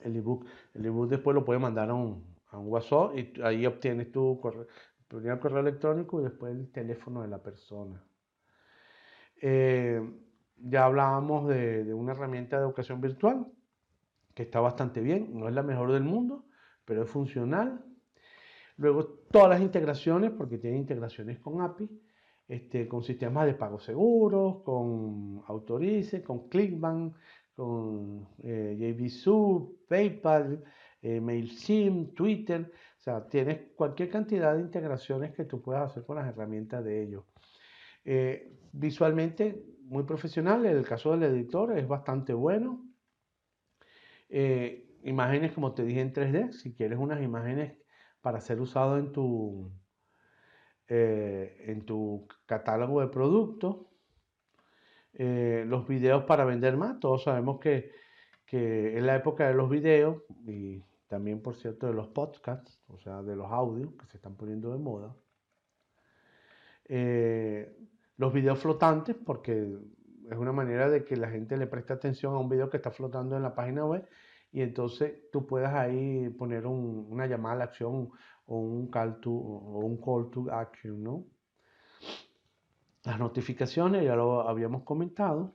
el 0.00 0.16
ebook. 0.16 0.46
El 0.74 0.86
ebook 0.86 1.08
después 1.08 1.34
lo 1.34 1.44
puede 1.44 1.58
mandar 1.58 1.90
a 1.90 1.94
un, 1.94 2.36
a 2.50 2.58
un 2.58 2.68
WhatsApp 2.68 3.16
y 3.16 3.40
ahí 3.42 3.66
obtienes 3.66 4.12
tu 4.12 4.38
correo, 4.40 4.66
primero 5.08 5.40
correo 5.40 5.60
electrónico 5.60 6.20
y 6.20 6.24
después 6.24 6.54
el 6.54 6.70
teléfono 6.70 7.22
de 7.22 7.28
la 7.28 7.42
persona. 7.42 8.02
Eh, 9.40 10.00
ya 10.56 10.84
hablábamos 10.84 11.48
de, 11.48 11.94
una 11.94 12.12
herramienta 12.12 12.56
de 12.56 12.64
educación 12.64 13.00
virtual 13.00 13.46
que 14.34 14.42
está 14.44 14.60
bastante 14.60 15.00
bien, 15.00 15.38
no 15.38 15.48
es 15.48 15.54
la 15.54 15.62
mejor 15.62 15.92
del 15.92 16.04
mundo, 16.04 16.46
pero 16.84 17.02
es 17.02 17.10
funcional. 17.10 17.84
Luego 18.78 19.04
todas 19.30 19.50
las 19.50 19.60
integraciones, 19.60 20.30
porque 20.30 20.58
tiene 20.58 20.78
integraciones 20.78 21.38
con 21.40 21.60
API, 21.60 21.88
este, 22.48 22.88
con 22.88 23.02
sistemas 23.02 23.46
de 23.46 23.54
pago 23.54 23.78
seguros, 23.78 24.62
con 24.62 25.42
Autorice, 25.46 26.22
con 26.22 26.48
Clickbank, 26.48 27.14
con 27.54 28.26
eh, 28.42 29.10
PayPal, 29.88 30.64
eh, 31.02 31.20
MailChimp, 31.20 32.14
Twitter. 32.14 32.72
O 32.98 33.00
sea, 33.00 33.26
tienes 33.28 33.72
cualquier 33.76 34.10
cantidad 34.10 34.54
de 34.54 34.60
integraciones 34.60 35.34
que 35.34 35.44
tú 35.44 35.60
puedas 35.60 35.90
hacer 35.90 36.04
con 36.04 36.16
las 36.16 36.28
herramientas 36.28 36.84
de 36.84 37.02
ellos. 37.02 37.24
Eh, 38.04 38.56
visualmente 38.72 39.62
muy 39.82 40.04
profesional, 40.04 40.64
en 40.66 40.76
el 40.76 40.84
caso 40.86 41.12
del 41.16 41.24
editor 41.34 41.76
es 41.76 41.86
bastante 41.88 42.32
bueno. 42.32 42.84
Eh, 44.28 44.86
imágenes, 45.02 45.52
como 45.52 45.74
te 45.74 45.84
dije, 45.84 46.00
en 46.00 46.12
3D, 46.12 46.52
si 46.52 46.74
quieres 46.74 46.98
unas 46.98 47.22
imágenes 47.22 47.72
para 48.28 48.42
ser 48.42 48.60
usado 48.60 48.98
en 48.98 49.10
tu, 49.10 49.72
eh, 50.86 51.64
en 51.66 51.86
tu 51.86 52.28
catálogo 52.44 53.00
de 53.00 53.06
productos. 53.06 53.86
los 55.14 55.88
videos 55.88 56.24
para 56.24 56.44
vender 56.44 56.76
más, 56.76 57.00
todos 57.00 57.22
sabemos 57.22 57.58
que, 57.58 57.90
que 58.44 58.98
en 58.98 59.06
la 59.06 59.16
época 59.16 59.48
de 59.48 59.54
los 59.54 59.70
videos 59.70 60.22
y 60.46 60.84
también, 61.06 61.40
por 61.40 61.54
cierto, 61.56 61.86
de 61.86 61.94
los 61.94 62.08
podcasts, 62.08 62.78
o 62.88 62.98
sea, 62.98 63.22
de 63.22 63.34
los 63.34 63.50
audios 63.50 63.94
que 63.98 64.04
se 64.08 64.18
están 64.18 64.36
poniendo 64.36 64.72
de 64.72 64.78
moda, 64.78 65.16
eh, 66.84 67.74
los 68.18 68.30
videos 68.34 68.58
flotantes, 68.58 69.16
porque 69.24 69.74
es 70.30 70.36
una 70.36 70.52
manera 70.52 70.90
de 70.90 71.02
que 71.06 71.16
la 71.16 71.30
gente 71.30 71.56
le 71.56 71.66
preste 71.66 71.94
atención 71.94 72.34
a 72.34 72.38
un 72.38 72.50
video 72.50 72.68
que 72.68 72.76
está 72.76 72.90
flotando 72.90 73.38
en 73.38 73.42
la 73.42 73.54
página 73.54 73.86
web 73.86 74.06
y 74.52 74.62
entonces 74.62 75.30
tú 75.30 75.46
puedas 75.46 75.74
ahí 75.74 76.28
poner 76.30 76.66
una 76.66 77.26
llamada 77.26 77.54
a 77.54 77.58
la 77.58 77.64
acción 77.64 78.10
o 78.46 78.58
un 78.58 78.90
call 78.90 79.20
to, 79.20 79.30
o 79.30 79.78
un 79.80 79.98
call 79.98 80.30
to 80.30 80.50
action, 80.50 81.02
¿no? 81.02 81.24
Las 83.04 83.18
notificaciones, 83.18 84.04
ya 84.04 84.16
lo 84.16 84.48
habíamos 84.48 84.82
comentado. 84.82 85.54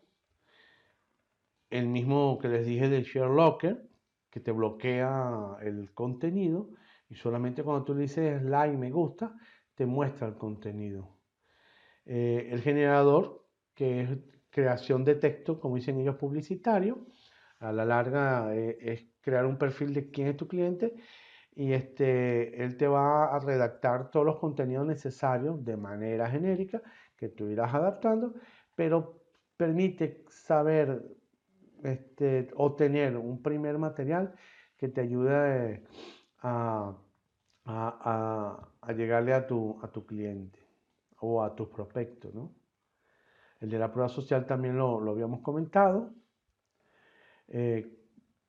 El 1.70 1.88
mismo 1.88 2.38
que 2.40 2.48
les 2.48 2.66
dije 2.66 2.88
de 2.90 3.04
Share 3.04 3.30
Locker, 3.30 3.90
que 4.30 4.40
te 4.40 4.52
bloquea 4.52 5.58
el 5.62 5.92
contenido 5.94 6.70
y 7.10 7.16
solamente 7.16 7.64
cuando 7.64 7.84
tú 7.84 7.94
le 7.94 8.02
dices 8.02 8.42
like, 8.44 8.78
me 8.78 8.90
gusta, 8.90 9.36
te 9.76 9.86
muestra 9.86 10.28
el 10.28 10.36
contenido. 10.36 11.18
Eh, 12.06 12.50
el 12.52 12.62
generador, 12.62 13.46
que 13.76 14.02
es 14.02 14.10
creación 14.50 15.04
de 15.04 15.16
texto, 15.16 15.60
como 15.60 15.76
dicen 15.76 16.00
ellos, 16.00 16.16
publicitario. 16.16 17.06
A 17.64 17.72
la 17.72 17.86
larga 17.86 18.56
eh, 18.56 18.78
es 18.82 19.06
crear 19.22 19.46
un 19.46 19.58
perfil 19.58 19.94
de 19.94 20.10
quién 20.12 20.28
es 20.28 20.38
tu 20.38 20.48
cliente 20.48 20.96
y 21.56 21.74
este, 21.74 22.64
él 22.64 22.78
te 22.78 22.88
va 22.88 23.36
a 23.36 23.40
redactar 23.40 24.10
todos 24.12 24.26
los 24.26 24.40
contenidos 24.40 24.86
necesarios 24.86 25.64
de 25.64 25.78
manera 25.78 26.30
genérica 26.30 26.82
que 27.16 27.30
tú 27.30 27.48
irás 27.48 27.74
adaptando, 27.74 28.34
pero 28.76 29.22
permite 29.58 30.26
saber 30.30 31.04
este, 31.84 32.50
obtener 32.56 33.18
un 33.18 33.42
primer 33.42 33.78
material 33.78 34.34
que 34.78 34.90
te 34.90 35.02
ayude 35.02 35.84
a, 36.42 36.98
a 37.66 38.94
llegarle 38.94 39.34
a 39.34 39.48
tu, 39.48 39.80
a 39.82 39.88
tu 39.88 40.06
cliente 40.06 40.60
o 41.20 41.44
a 41.44 41.56
tus 41.56 41.70
prospectos, 41.70 42.34
¿no? 42.34 42.52
El 43.64 43.70
de 43.70 43.80
la 43.80 43.90
prueba 43.90 44.10
social 44.10 44.46
también 44.46 44.78
lo, 44.78 45.10
habíamos 45.10 45.40
comentado. 45.40 46.14
Eh, 47.56 47.88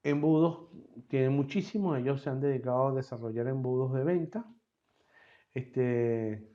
embudos 0.03 0.71
tienen 1.09 1.33
muchísimos, 1.33 1.99
ellos 1.99 2.23
se 2.23 2.31
han 2.31 2.41
dedicado 2.41 2.89
a 2.89 2.95
desarrollar 2.95 3.49
embudos 3.49 3.93
de 3.93 4.03
venta. 4.03 4.47
Este, 5.53 6.49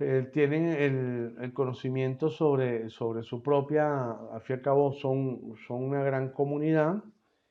eh, 0.00 0.30
tienen 0.32 1.36
el, 1.38 1.52
conocimiento 1.54 2.28
sobre, 2.28 2.90
sobre 2.90 3.22
su 3.22 3.40
propia, 3.40 4.10
al 4.32 4.40
fin 4.40 4.56
y 4.56 4.58
al 4.58 4.62
cabo 4.62 4.92
son, 4.92 5.54
son 5.68 5.84
una 5.84 6.02
gran 6.02 6.32
comunidad 6.32 7.04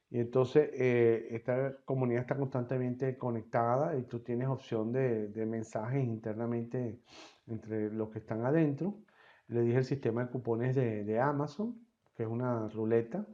y 0.10 0.20
entonces 0.20 0.70
eh, 0.74 1.28
esta 1.32 1.78
comunidad 1.86 2.22
está 2.22 2.36
constantemente 2.36 3.18
conectada 3.18 3.96
y 3.98 4.04
tú 4.04 4.20
tienes 4.20 4.50
opción 4.50 4.92
de, 4.92 5.30
de, 5.30 5.46
mensajes 5.46 6.04
internamente 6.04 7.00
entre 7.48 7.90
los 7.92 8.10
que 8.10 8.20
están 8.20 8.46
adentro. 8.46 8.96
Le 9.48 9.62
dije 9.62 9.78
el 9.78 9.86
sistema 9.86 10.26
de 10.26 10.32
cupones 10.32 10.76
de, 10.76 11.06
de 11.06 11.20
Amazon, 11.20 11.89
que 12.20 12.24
es 12.24 12.30
una 12.30 12.68
ruleta, 12.68 13.26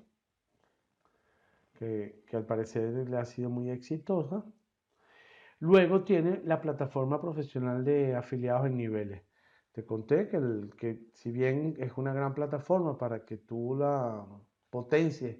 que, 1.74 2.22
que, 2.28 2.38
al 2.38 2.46
parecer 2.46 3.10
le 3.10 3.18
ha 3.18 3.26
sido 3.26 3.50
muy 3.50 3.72
exitosa. 3.72 4.46
Luego 5.58 6.04
tiene 6.04 6.44
la 6.46 6.62
plataforma 6.62 7.20
profesional 7.20 7.84
de 7.84 8.16
afiliados 8.16 8.68
en 8.68 8.78
niveles. 8.78 9.24
Te 9.72 9.84
conté 9.84 10.28
que, 10.28 10.38
el, 10.38 10.70
que 10.78 11.00
si 11.14 11.32
bien 11.32 11.74
es 11.80 11.98
una 11.98 12.14
gran 12.14 12.36
plataforma 12.36 12.96
para 12.96 13.26
que 13.26 13.38
tú 13.38 13.76
la 13.76 14.24
potencies 14.70 15.40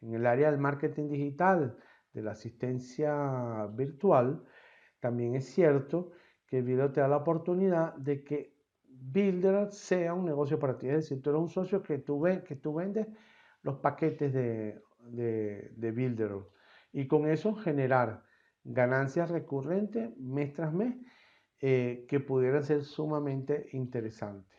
en 0.00 0.14
el 0.14 0.24
área 0.24 0.50
del 0.50 0.58
marketing 0.58 1.10
digital, 1.10 1.76
de 2.14 2.22
la 2.22 2.30
asistencia 2.30 3.66
virtual, 3.74 4.42
también 5.00 5.34
es 5.34 5.44
cierto 5.44 6.12
que 6.46 6.60
el 6.60 6.64
video 6.64 6.90
te 6.92 7.02
da 7.02 7.08
la 7.08 7.18
oportunidad 7.18 7.92
de 7.96 8.24
que 8.24 8.55
Builder 9.00 9.72
sea 9.72 10.14
un 10.14 10.24
negocio 10.24 10.58
para 10.58 10.78
ti. 10.78 10.88
Es 10.88 11.08
decir, 11.08 11.22
tú 11.22 11.30
eres 11.30 11.42
un 11.42 11.48
socio 11.48 11.82
que 11.82 11.98
tú, 11.98 12.22
que 12.22 12.58
vendes 12.64 13.06
los 13.62 13.76
paquetes 13.76 14.32
de, 14.32 14.82
de, 15.10 15.92
Builder 15.92 16.32
y 16.92 17.06
con 17.06 17.28
eso 17.28 17.54
generar 17.54 18.22
ganancias 18.64 19.30
recurrentes 19.30 20.16
mes 20.18 20.52
tras 20.52 20.72
mes 20.72 20.96
eh, 21.60 22.06
que 22.08 22.20
pudieran 22.20 22.64
ser 22.64 22.84
sumamente 22.84 23.68
interesantes. 23.72 24.56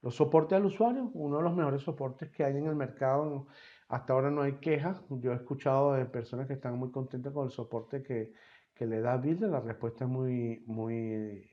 Los 0.00 0.16
soportes 0.16 0.56
al 0.56 0.66
usuario, 0.66 1.10
uno 1.14 1.36
de 1.38 1.44
los 1.44 1.54
mejores 1.54 1.82
soportes 1.82 2.30
que 2.30 2.44
hay 2.44 2.56
en 2.56 2.66
el 2.66 2.74
mercado 2.74 3.46
hasta 3.88 4.14
ahora 4.14 4.30
no 4.30 4.42
hay 4.42 4.54
quejas. 4.54 5.04
Yo 5.10 5.32
he 5.32 5.36
escuchado 5.36 5.92
de 5.92 6.06
personas 6.06 6.46
que 6.46 6.54
están 6.54 6.78
muy 6.78 6.90
contentas 6.90 7.32
con 7.32 7.44
el 7.44 7.50
soporte 7.50 8.02
que, 8.02 8.32
le 8.80 9.00
da 9.00 9.16
Builder. 9.16 9.50
La 9.50 9.60
respuesta 9.60 10.04
es 10.04 10.10
muy, 10.10 10.64
muy 10.66 11.48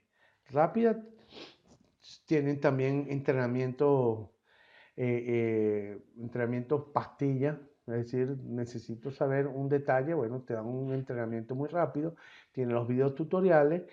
rápida. 0.45 0.99
Tienen 2.25 2.59
también 2.59 3.07
entrenamiento, 3.09 4.33
eh, 4.95 5.23
eh, 5.27 6.03
entrenamiento 6.17 6.91
pastilla. 6.91 7.59
Es 7.87 7.93
decir, 7.93 8.37
necesito 8.43 9.11
saber 9.11 9.47
un 9.47 9.69
detalle. 9.69 10.13
Bueno, 10.13 10.41
te 10.43 10.53
dan 10.53 10.65
un 10.65 10.93
entrenamiento 10.93 11.55
muy 11.55 11.69
rápido. 11.69 12.15
Tienen 12.51 12.75
los 12.75 12.87
videos 12.87 13.15
tutoriales. 13.15 13.83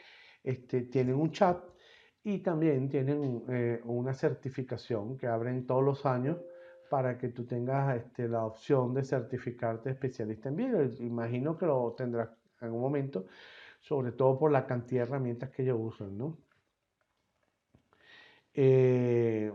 Este, 0.43 0.83
tienen 0.83 1.17
un 1.17 1.33
chat 1.33 1.59
y 2.23 2.39
también 2.39 2.89
tienen 2.89 3.45
eh, 3.49 3.81
una 3.85 4.13
certificación 4.13 5.17
que 5.17 5.27
abren 5.27 5.67
todos 5.67 5.85
los 5.85 6.07
años 6.07 6.39
para 6.91 7.19
que 7.19 7.29
tú 7.29 7.45
tengas 7.47 7.97
este, 7.97 8.29
la 8.29 8.45
opción 8.45 8.95
de 8.95 9.05
certificarte 9.05 9.91
especialista 9.91 10.49
en 10.49 10.57
vídeo. 10.57 10.83
Imagino 11.01 11.57
que 11.57 11.67
lo 11.67 11.95
tendrás 11.97 12.31
en 12.61 12.67
algún 12.67 12.81
momento, 12.81 13.27
sobre 13.81 14.13
todo 14.13 14.39
por 14.39 14.51
la 14.53 14.67
cantidad 14.67 15.03
de 15.03 15.09
herramientas 15.09 15.51
que 15.51 15.63
ellos 15.63 15.79
usan, 15.81 16.17
¿no? 16.17 16.46
Eh, 18.59 19.53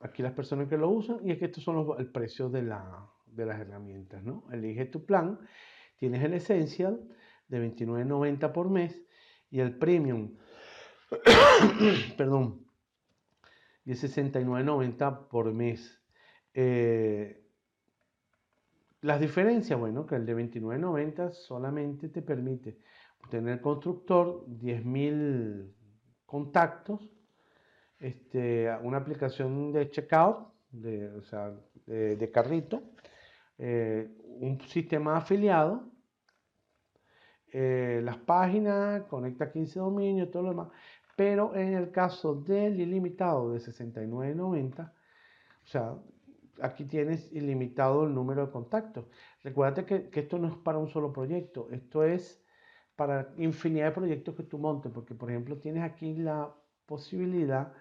aquí 0.00 0.22
las 0.22 0.32
personas 0.32 0.68
que 0.68 0.78
lo 0.78 0.88
usan, 0.88 1.18
y 1.26 1.32
es 1.32 1.38
que 1.38 1.46
estos 1.46 1.64
son 1.64 1.76
los, 1.76 1.98
el 1.98 2.10
precio 2.10 2.48
de, 2.48 2.62
la, 2.62 3.10
de 3.26 3.46
las 3.46 3.60
herramientas, 3.60 4.22
¿no? 4.22 4.44
Elige 4.52 4.86
tu 4.86 5.04
plan, 5.04 5.40
tienes 5.96 6.22
el 6.22 6.34
Essential 6.34 7.00
de 7.48 7.76
$29.90 7.76 8.52
por 8.52 8.70
mes 8.70 9.04
y 9.50 9.58
el 9.58 9.76
Premium, 9.76 10.36
perdón, 12.16 12.64
es 13.92 14.16
$69.90 14.16 15.28
por 15.28 15.52
mes. 15.52 16.00
Eh, 16.54 17.42
las 19.00 19.20
diferencias, 19.20 19.78
bueno, 19.78 20.06
que 20.06 20.14
el 20.14 20.26
de 20.26 20.36
29.90 20.36 21.32
solamente 21.32 22.08
te 22.08 22.22
permite 22.22 22.78
obtener 23.22 23.60
constructor, 23.60 24.46
10.000 24.46 25.72
contactos, 26.26 27.10
este, 28.00 28.68
una 28.82 28.98
aplicación 28.98 29.72
de 29.72 29.90
checkout, 29.90 30.48
de, 30.72 32.30
carrito, 32.32 32.82
eh, 33.58 34.08
un 34.40 34.60
sistema 34.62 35.18
afiliado, 35.18 35.90
eh, 37.52 38.00
las 38.02 38.16
páginas, 38.18 39.02
conecta 39.04 39.50
15 39.52 39.78
dominios, 39.80 40.30
todo 40.30 40.44
lo 40.44 40.48
demás. 40.50 40.68
Pero 41.16 41.54
en 41.54 41.74
el 41.74 41.90
caso 41.90 42.34
del 42.34 42.80
ilimitado 42.80 43.52
de 43.52 43.58
69.90, 43.58 44.92
o 45.62 45.66
sea, 45.66 45.94
aquí 46.62 46.84
tienes 46.84 47.30
ilimitado 47.32 48.04
el 48.04 48.14
número 48.14 48.46
de 48.46 48.52
contactos. 48.52 49.06
Recuérdate 49.42 49.84
que, 50.10 50.20
esto 50.20 50.38
no 50.38 50.48
es 50.48 50.56
para 50.56 50.78
un 50.78 50.88
solo 50.88 51.12
proyecto, 51.12 51.68
esto 51.70 52.04
es 52.04 52.42
para 52.96 53.32
infinidad 53.36 53.86
de 53.86 53.92
proyectos 53.92 54.34
que 54.34 54.42
tú 54.44 54.58
montes, 54.58 54.92
porque 54.92 55.14
por 55.14 55.30
ejemplo 55.30 55.58
tienes 55.58 55.82
aquí 55.82 56.14
la 56.14 56.54
posibilidad 56.86 57.72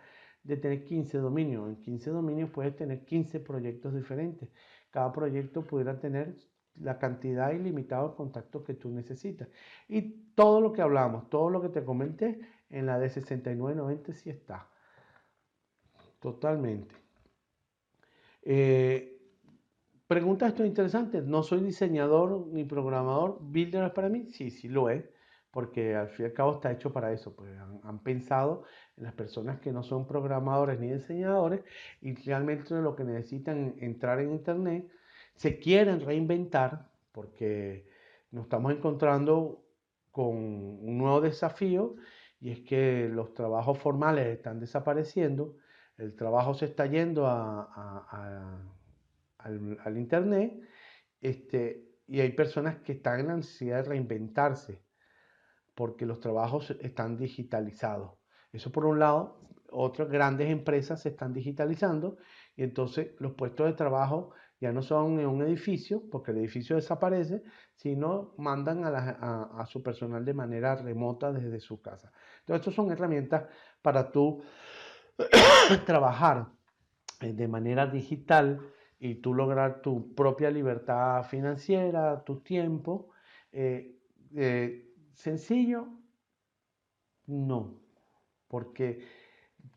de 0.44 0.58
tener 0.58 0.84
15 0.84 1.18
dominios. 1.18 1.68
En 1.70 1.76
15 1.82 2.10
dominios 2.12 2.50
puedes 2.52 2.76
tener 2.76 3.06
15 3.06 3.40
proyectos 3.40 3.94
diferentes. 3.94 4.50
Cada 4.90 5.12
proyecto 5.12 5.64
pudiera 5.64 6.00
tener 6.00 6.36
la 6.76 6.98
cantidad 6.98 7.52
ilimitada 7.52 8.10
de 8.10 8.16
contactos 8.16 8.64
que 8.64 8.74
tú 8.74 8.90
necesitas. 8.90 9.50
Y 9.88 10.34
todo 10.36 10.62
lo 10.62 10.74
que 10.74 10.82
hablamos, 10.82 11.30
todo 11.30 11.50
lo 11.50 11.62
que 11.62 11.70
te 11.70 11.84
comenté 11.84 12.40
en 12.70 12.86
la 12.86 13.00
de 13.00 13.10
6990 13.10 14.14
sí 14.14 14.30
está. 14.30 14.68
Totalmente. 16.20 16.96
Eh, 18.42 19.22
pregunta 20.08 20.48
esto 20.48 20.66
interesante. 20.66 21.22
No 21.22 21.44
soy 21.44 21.62
diseñador 21.62 22.48
ni 22.48 22.64
programador. 22.64 23.40
¿Builder 23.42 23.86
es 23.86 23.92
para 23.92 24.10
mí? 24.10 24.28
Sí, 24.30 24.52
sí 24.52 24.68
lo 24.68 24.90
es. 24.90 25.04
Porque 25.52 25.96
al 25.96 26.10
fin 26.10 26.26
y 26.26 26.30
al 26.30 26.34
cabo 26.34 26.54
está 26.54 26.72
hecho 26.72 26.94
para 26.94 27.12
eso. 27.12 27.36
Pues 27.36 27.52
han, 27.84 28.00
pensado 28.00 28.64
en 28.98 29.04
las 29.04 29.14
personas 29.14 29.60
que 29.60 29.72
no 29.72 29.84
son 29.84 30.08
programadores 30.08 30.80
ni 30.80 30.92
diseñadores 30.92 31.64
y 32.02 32.14
realmente 32.16 32.76
lo 32.76 32.96
que 32.96 33.04
necesitan 33.04 33.76
entrar 33.80 34.20
en 34.20 34.32
Internet 34.32 34.88
se 35.36 35.58
quieren 35.58 36.02
reinventar 36.02 36.90
porque 37.12 37.88
nos 38.32 38.44
estamos 38.44 38.74
encontrando 38.74 39.64
con 40.12 40.36
un 40.36 40.98
nuevo 40.98 41.22
desafío 41.22 41.96
y 42.42 42.52
es 42.52 42.60
que 42.62 43.10
los 43.10 43.34
trabajos 43.34 43.80
formales 43.80 44.28
están 44.28 44.60
desapareciendo, 44.60 45.56
el 45.98 46.16
trabajo 46.16 46.54
se 46.54 46.66
está 46.66 46.86
yendo 46.86 47.28
al, 47.28 48.68
Internet 49.98 50.60
este, 51.22 51.86
y 52.08 52.20
hay 52.22 52.32
personas 52.34 52.78
que 52.80 52.94
están 52.94 53.20
en 53.22 53.28
la 53.28 53.36
necesidad 53.38 53.78
de 53.78 53.90
reinventarse 53.90 54.82
porque 55.80 56.06
los 56.06 56.20
trabajos 56.20 56.72
están 56.82 57.16
digitalizados. 57.16 58.20
Eso 58.52 58.70
por 58.70 58.86
un 58.86 59.00
lado, 59.00 59.40
otras 59.72 60.10
grandes 60.10 60.50
empresas 60.50 61.02
se 61.02 61.08
están 61.08 61.32
digitalizando 61.32 62.18
y 62.58 62.64
entonces 62.64 63.12
los 63.20 63.32
puestos 63.32 63.66
de 63.66 63.72
trabajo 63.76 64.32
ya 64.60 64.74
no 64.74 64.82
son 64.82 65.22
en 65.22 65.28
un 65.28 65.42
edificio, 65.42 66.04
porque 66.12 66.32
el 66.32 66.40
edificio 66.40 66.76
desaparece, 66.76 67.44
sino 67.76 68.34
mandan 68.38 68.84
a, 68.84 69.66
su 69.68 69.82
personal 69.82 70.26
de 70.26 70.34
manera 70.34 70.76
remota 70.76 71.32
desde 71.32 71.62
su 71.62 71.82
casa. 71.82 72.12
Entonces, 72.42 72.60
estas 72.60 72.74
son 72.74 72.92
herramientas 72.92 73.46
para 73.82 74.12
tú 74.12 74.44
trabajar 75.86 76.48
eh, 77.22 77.32
de 77.32 77.48
manera 77.48 77.88
digital 77.88 78.60
y 79.00 79.16
tú 79.22 79.34
lograr 79.34 79.82
tu 79.82 80.14
propia 80.14 80.52
libertad 80.52 81.24
financiera, 81.24 82.22
tu 82.26 82.42
tiempo. 82.42 83.12
Eh, 83.54 83.96
eh, 84.36 84.89
¿Sencillo? 85.20 85.90
No, 87.26 87.82
porque 88.48 89.06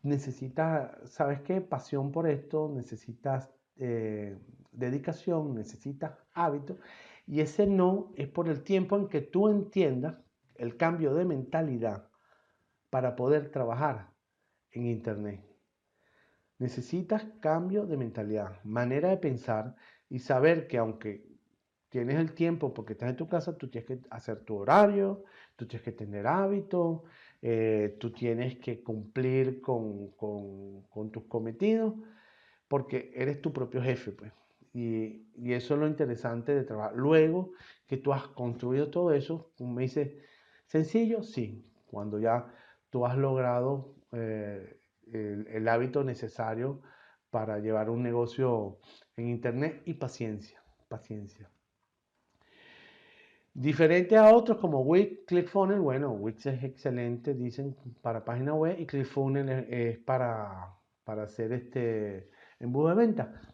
necesitas, 0.01 1.11
¿sabes 1.11 1.41
qué? 1.41 1.59
Pasión 1.59 2.13
por 2.13 2.29
esto, 2.29 2.71
necesitas 2.73 3.53
dedicación, 4.71 5.53
necesitas 5.53 6.17
hábito. 6.33 6.77
Y 7.27 7.41
ese 7.41 7.67
no 7.67 8.13
es 8.15 8.29
por 8.29 8.47
el 8.47 8.63
tiempo 8.63 8.95
en 8.95 9.09
que 9.09 9.19
tú 9.19 9.49
entiendas 9.49 10.15
el 10.55 10.77
cambio 10.77 11.13
de 11.13 11.25
mentalidad 11.25 12.09
para 12.89 13.13
poder 13.17 13.51
trabajar 13.51 14.13
en 14.71 14.85
Internet. 14.85 15.45
Necesitas 16.57 17.25
cambio 17.41 17.85
de 17.85 17.97
mentalidad, 17.97 18.63
manera 18.63 19.09
de 19.09 19.17
pensar 19.17 19.75
y 20.07 20.19
saber 20.19 20.67
que 20.67 20.77
aunque 20.77 21.32
tienes 21.93 22.17
el 22.17 22.33
tiempo 22.33 22.73
porque 22.73 22.93
estás 22.93 23.11
en 23.11 23.17
tu 23.17 23.29
casa, 23.29 23.55
tú 23.55 23.69
tienes 23.69 23.87
que 23.87 23.99
hacer 24.09 24.39
tu 24.39 24.57
horario, 24.57 25.23
tú 25.55 25.67
tienes 25.67 25.85
que 25.85 25.91
tener 25.91 26.25
hábito, 26.25 27.03
eh, 27.39 27.97
tú 27.99 28.11
tienes 28.11 28.57
que 28.57 28.81
cumplir 28.81 29.61
con, 29.61 30.09
con 30.17 31.11
tus 31.11 31.25
cometidos, 31.25 31.93
porque 32.67 33.11
eres 33.13 33.39
tu 33.43 33.53
propio 33.53 33.83
jefe, 33.83 34.11
pues. 34.11 34.33
Y, 34.73 35.21
eso 35.53 35.75
es 35.75 35.79
lo 35.79 35.87
interesante 35.87 36.55
de 36.55 36.63
trabajar. 36.63 36.95
Luego 36.95 37.51
que 37.85 37.97
tú 37.97 38.11
has 38.11 38.27
construido 38.29 38.89
todo 38.89 39.13
eso, 39.13 39.51
me 39.59 39.83
dice, 39.83 40.17
sencillo, 40.65 41.21
sí, 41.21 41.63
cuando 41.85 42.17
ya 42.17 42.51
tú 42.89 43.05
has 43.05 43.15
logrado 43.15 43.93
eh, 44.13 44.79
el, 45.11 45.67
hábito 45.67 46.03
necesario 46.03 46.81
para 47.29 47.59
llevar 47.59 47.91
un 47.91 48.01
negocio 48.01 48.79
en 49.15 49.27
Internet 49.27 49.83
y 49.85 49.93
paciencia, 49.93 50.63
paciencia. 50.87 51.51
Diferente 53.53 54.17
a 54.17 54.33
otros 54.33 54.57
como 54.57 54.81
Wix, 54.81 55.25
ClickFunnels, 55.27 55.81
bueno, 55.81 56.11
Wix 56.13 56.45
es 56.47 56.63
excelente, 56.63 57.35
dicen, 57.35 57.75
para 58.01 58.25
página 58.25 58.53
web 58.55 58.79
y 58.79 58.85
ClickFunnels 58.87 59.65
es, 59.69 59.99
para, 59.99 60.75
para 61.03 61.23
hacer 61.23 61.53
este 61.53 62.29
embudo 62.59 62.89
de 62.89 62.95
venta 62.95 63.53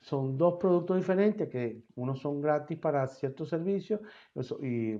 son 0.00 0.38
dos 0.38 0.56
productos 0.58 0.96
diferentes 0.96 1.48
que 1.48 1.84
unos 1.94 2.20
son 2.20 2.40
gratis 2.40 2.78
para 2.78 3.06
ciertos 3.06 3.48
servicios, 3.48 4.00
y, 4.62 4.96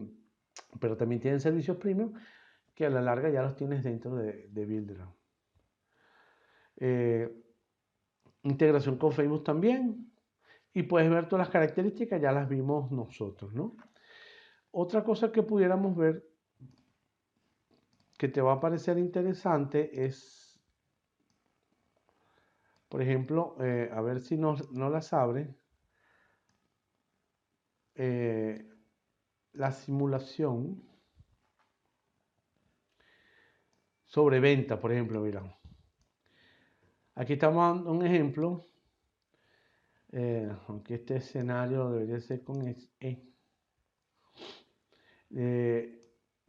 pero 0.78 0.96
también 0.96 1.20
tienen 1.20 1.40
servicios 1.40 1.76
premium 1.78 2.12
que 2.74 2.86
a 2.86 2.90
la 2.90 3.00
larga 3.00 3.30
ya 3.30 3.42
los 3.42 3.56
tienes 3.56 3.82
dentro 3.82 4.16
de, 4.16 4.48
de 4.50 4.96
eh, 6.76 7.30
integración 8.42 8.96
con 8.96 9.12
Facebook 9.12 9.44
también. 9.44 10.06
Y 10.72 10.84
puedes 10.84 11.10
ver 11.10 11.28
todas 11.28 11.46
las 11.46 11.52
características, 11.52 12.22
ya 12.22 12.30
las 12.30 12.48
vimos 12.48 12.92
nosotros, 12.92 13.52
¿no? 13.52 13.76
Otra 14.72 15.02
cosa 15.02 15.32
que 15.32 15.42
pudiéramos 15.42 15.96
ver 15.96 16.28
que 18.18 18.28
te 18.28 18.40
va 18.40 18.54
a 18.54 18.60
parecer 18.60 18.98
interesante 18.98 20.04
es 20.04 20.50
por 22.90 23.00
ejemplo, 23.00 23.56
eh, 23.60 23.88
a 23.92 24.00
ver 24.00 24.20
si 24.20 24.36
no, 24.36 24.56
las 24.72 25.12
abre. 25.12 25.54
Eh, 27.94 28.68
la 29.52 29.70
simulación 29.70 30.82
sobre 34.06 34.40
venta, 34.40 34.80
por 34.80 34.90
ejemplo, 34.90 35.20
mira. 35.20 35.56
Aquí 37.14 37.34
estamos 37.34 37.76
dando 37.76 37.92
un 37.92 38.04
ejemplo, 38.04 38.66
eh, 40.10 40.52
aunque 40.66 40.94
este 40.94 41.18
escenario 41.18 41.90
debería 41.90 42.20
ser 42.20 42.42
con 42.42 42.66
E. 45.34 45.98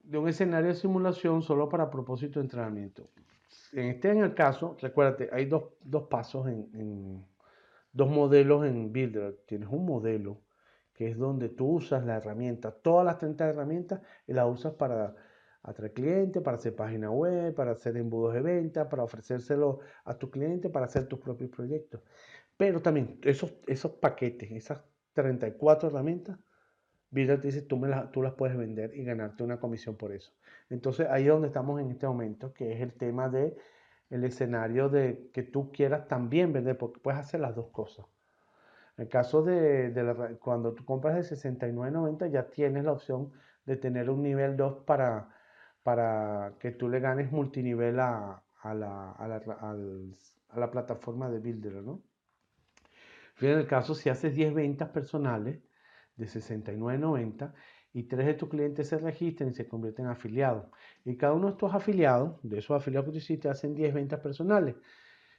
de 0.04 0.18
un 0.18 0.28
escenario 0.28 0.70
de 0.70 0.76
simulación 0.76 1.42
solo 1.42 1.70
para 1.70 1.90
propósito 1.90 2.40
de 2.40 2.46
entrenamiento 2.46 3.10
en 3.72 3.86
este 3.88 4.10
en 4.10 4.20
el 4.20 4.34
caso, 4.34 4.78
recuérdate, 4.80 5.30
hay 5.32 5.46
dos, 5.46 5.64
pasos 6.10 6.48
en, 6.48 7.26
dos 7.92 8.10
modelos 8.10 8.66
en 8.66 8.92
Builder. 8.92 9.40
Tienes 9.46 9.70
un 9.70 9.86
modelo 9.86 10.42
que 10.94 11.10
es 11.10 11.18
donde 11.18 11.50
tú 11.50 11.76
usas 11.76 12.06
la 12.06 12.18
herramienta, 12.18 12.72
todas 12.72 13.06
las 13.06 13.18
30 13.18 13.50
herramientas 13.50 14.02
y 14.28 14.34
las 14.34 14.48
usas 14.48 14.74
para 14.74 15.16
atraer 15.64 15.94
clientes, 15.94 16.42
para 16.42 16.58
hacer 16.58 16.76
página 16.76 17.12
web, 17.12 17.54
para 17.56 17.72
hacer 17.72 17.98
embudos 17.98 18.34
de 18.34 18.42
venta, 18.42 18.90
para 18.90 19.04
ofrecérselo 19.04 19.80
a 20.06 20.18
tu 20.18 20.30
cliente, 20.30 20.70
para 20.70 20.86
hacer 20.86 21.08
tus 21.08 21.20
propios 21.20 21.50
proyectos. 21.50 22.02
Pero 22.58 22.82
también 22.82 23.20
esos, 23.24 23.54
esos 23.68 23.94
paquetes, 23.94 24.52
esas 24.52 24.84
34 25.14 25.90
herramientas, 25.90 26.38
Builder 27.12 27.42
te 27.42 27.48
dice, 27.48 27.62
tú, 27.62 27.78
me 27.78 27.90
las, 27.90 28.12
tú 28.12 28.22
las 28.22 28.34
puedes 28.34 28.58
vender 28.58 28.96
y 28.96 29.04
ganarte 29.04 29.44
una 29.44 29.60
comisión 29.60 29.96
por 29.98 30.14
eso. 30.14 30.32
Entonces 30.70 31.08
ahí 31.10 31.24
es 31.24 31.30
donde 31.30 31.48
estamos 31.48 31.80
en 31.82 31.92
este 31.92 32.08
momento, 32.08 32.54
que 32.54 32.74
es 32.74 32.82
el 32.82 32.94
tema 32.94 33.30
de 33.30 33.56
el 34.10 34.24
escenario 34.26 34.90
de 34.90 35.30
que 35.34 35.44
tú 35.44 35.72
quieras 35.72 36.08
también 36.08 36.52
vender, 36.52 36.78
porque 36.78 37.00
puedes 37.00 37.20
hacer 37.20 37.40
las 37.40 37.56
dos 37.56 37.68
cosas. 37.68 38.06
En 38.98 39.04
el 39.04 39.10
caso 39.10 39.42
de, 39.42 40.38
cuando 40.42 40.74
tú 40.74 40.84
compras 40.86 41.16
de 41.16 41.36
69.90 41.36 42.30
ya 42.30 42.50
tienes 42.50 42.84
la 42.84 42.92
opción 42.92 43.32
de 43.66 43.78
tener 43.78 44.10
un 44.10 44.22
nivel 44.22 44.58
2 44.58 44.84
para, 44.86 45.30
para 45.84 46.54
que 46.60 46.72
tú 46.72 46.90
le 46.90 47.00
ganes 47.00 47.32
multinivel 47.32 48.00
a, 48.00 48.44
a, 48.62 48.74
la, 48.74 49.12
a, 49.12 49.28
la, 49.28 49.38
a 50.50 50.60
la, 50.60 50.72
plataforma 50.72 51.30
de 51.30 51.40
Builder, 51.40 51.74
¿no? 51.82 52.02
En 53.40 53.58
el 53.58 53.66
caso, 53.66 53.96
si 53.96 54.10
haces 54.10 54.36
10 54.36 54.54
ventas 54.54 54.90
personales 54.90 55.62
de 56.22 56.28
69.90 56.28 57.54
y 57.94 58.04
tres 58.04 58.26
de 58.26 58.34
tus 58.36 58.50
clientes 58.50 58.88
se 58.88 58.98
registran 58.98 59.50
y 59.50 59.54
se 59.54 59.68
convierten 59.68 60.06
en 60.06 60.12
afiliados. 60.12 60.66
Y 61.04 61.18
cada 61.18 61.34
uno 61.34 61.48
de 61.48 61.54
estos 61.54 61.74
afiliados, 61.74 62.40
de 62.44 62.60
esos 62.60 62.80
afiliados 62.80 63.08
que 63.08 63.12
tú 63.12 63.18
hiciste, 63.18 63.50
hacen 63.50 63.76
10 63.76 63.94
ventas 63.94 64.20
personales 64.22 64.76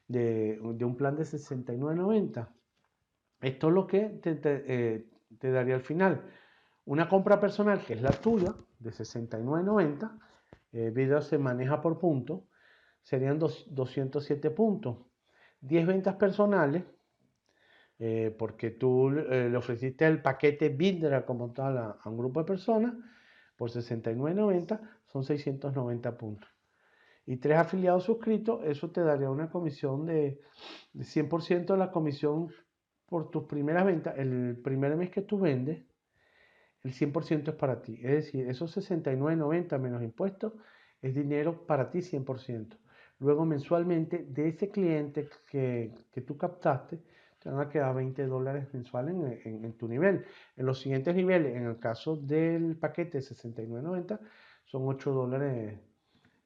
de, 0.06 0.58
un 0.60 0.96
plan 0.96 1.16
de 1.16 1.22
69.90. 1.22 2.48
Esto 3.40 3.68
es 3.68 3.74
lo 3.74 3.86
que 3.86 4.00
te, 4.22 4.38
eh, 4.44 5.06
te, 5.38 5.50
daría 5.50 5.76
al 5.76 5.82
final. 5.82 6.22
Una 6.84 7.08
compra 7.08 7.40
personal 7.40 7.82
que 7.84 7.94
es 7.94 8.02
la 8.02 8.10
tuya, 8.10 8.54
de 8.78 8.90
69.90, 8.90 10.18
eh, 10.72 10.90
video 10.90 11.22
se 11.22 11.38
maneja 11.38 11.80
por 11.80 11.98
puntos, 11.98 12.42
serían 13.02 13.38
207 13.38 14.50
puntos. 14.50 14.98
10 15.60 15.86
ventas 15.86 16.16
personales 16.16 16.84
eh, 18.04 18.34
porque 18.36 18.70
tú 18.72 19.10
eh, 19.10 19.48
le 19.48 19.56
ofreciste 19.56 20.04
el 20.04 20.20
paquete 20.20 20.70
Builder 20.70 21.24
como 21.24 21.52
tal 21.52 21.78
a, 21.78 21.98
un 22.06 22.18
grupo 22.18 22.40
de 22.40 22.46
personas 22.46 22.94
por 23.56 23.70
69.90, 23.70 24.80
son 25.06 25.22
690 25.22 26.18
puntos. 26.18 26.50
y 27.26 27.36
tres 27.36 27.58
afiliados 27.58 28.02
suscritos, 28.02 28.60
eso 28.64 28.90
te 28.90 29.02
daría 29.02 29.30
una 29.30 29.48
comisión 29.50 30.04
de, 30.06 30.40
de 30.92 31.04
100% 31.04 31.66
de 31.66 31.76
la 31.76 31.92
comisión 31.92 32.48
por 33.06 33.30
tus 33.30 33.44
primeras 33.44 33.86
ventas. 33.86 34.18
El 34.18 34.58
primer 34.64 34.96
mes 34.96 35.10
que 35.10 35.22
tú 35.22 35.38
vendes, 35.38 35.84
el 36.82 36.92
100% 36.92 37.50
es 37.50 37.54
para 37.54 37.82
ti. 37.82 38.00
Es 38.02 38.10
decir, 38.24 38.48
esos 38.48 38.76
69.90 38.76 39.78
menos 39.78 40.02
impuestos 40.02 40.54
es 41.00 41.14
dinero 41.14 41.68
para 41.68 41.88
ti 41.88 42.00
100%. 42.00 42.76
Luego 43.20 43.44
mensualmente 43.44 44.24
de 44.28 44.48
ese 44.48 44.70
cliente 44.70 45.28
que, 45.48 45.94
que 46.10 46.20
tú 46.22 46.36
captaste, 46.36 47.00
te 47.42 47.50
van 47.50 47.60
a 47.60 47.68
quedar 47.68 47.94
20 47.94 48.26
dólares 48.26 48.68
mensuales 48.72 49.44
en, 49.44 49.72
tu 49.74 49.88
nivel. 49.88 50.24
En 50.56 50.66
los 50.66 50.80
siguientes 50.80 51.14
niveles, 51.14 51.56
en 51.56 51.66
el 51.66 51.78
caso 51.78 52.16
del 52.16 52.76
paquete 52.76 53.18
de 53.18 53.24
69.90, 53.24 54.20
son 54.64 54.82
8 54.86 55.12
dólares 55.12 55.78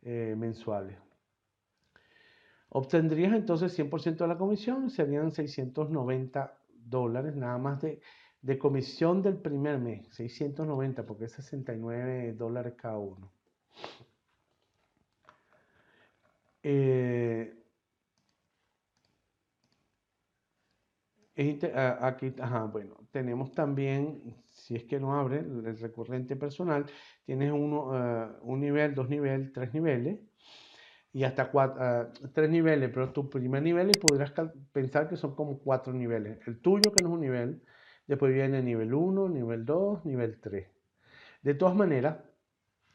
eh, 0.02 0.34
mensuales. 0.36 0.96
Obtendrías 2.70 3.32
entonces 3.34 3.78
100% 3.78 4.16
de 4.16 4.28
la 4.28 4.38
comisión, 4.38 4.90
serían 4.90 5.32
690 5.32 6.58
dólares 6.72 7.36
nada 7.36 7.58
más 7.58 7.80
de, 7.82 8.00
de 8.42 8.58
comisión 8.58 9.22
del 9.22 9.36
primer 9.36 9.78
mes, 9.78 10.08
690 10.12 11.04
porque 11.04 11.24
es 11.24 11.32
69 11.32 12.34
dólares 12.34 12.74
cada 12.76 12.98
uno. 12.98 13.30
Eh, 16.62 17.55
aquí, 22.00 22.34
bueno, 22.72 23.08
tenemos 23.10 23.52
también, 23.52 24.42
si 24.46 24.74
es 24.76 24.84
que 24.84 24.98
no 24.98 25.14
abre, 25.18 25.38
el 25.40 25.78
recurrente 25.78 26.36
personal, 26.36 26.86
tienes 27.24 27.52
uno, 27.52 27.90
eh, 27.94 28.38
un 28.42 28.60
nivel, 28.60 28.94
dos 28.94 29.08
niveles, 29.08 29.52
tres 29.52 29.72
niveles 29.74 30.20
y 31.12 31.24
hasta 31.24 31.50
cuatro, 31.50 31.82
eh, 32.04 32.08
tres 32.34 32.50
niveles, 32.50 32.90
pero 32.92 33.12
tu 33.12 33.30
primer 33.30 33.62
nivel 33.62 33.90
y 33.90 33.98
podrías 33.98 34.32
pensar 34.72 35.08
que 35.08 35.16
son 35.16 35.34
como 35.34 35.58
cuatro 35.60 35.92
niveles. 35.92 36.46
El 36.46 36.60
tuyo, 36.60 36.92
que 36.92 37.02
no 37.02 37.08
es 37.10 37.14
un 37.14 37.20
nivel, 37.20 37.64
después 38.06 38.32
viene 38.32 38.62
nivel 38.62 38.94
1, 38.94 39.28
nivel 39.28 39.64
2, 39.64 40.04
nivel 40.04 40.40
3. 40.40 40.70
De 41.42 41.54
todas 41.54 41.76
maneras, 41.76 42.18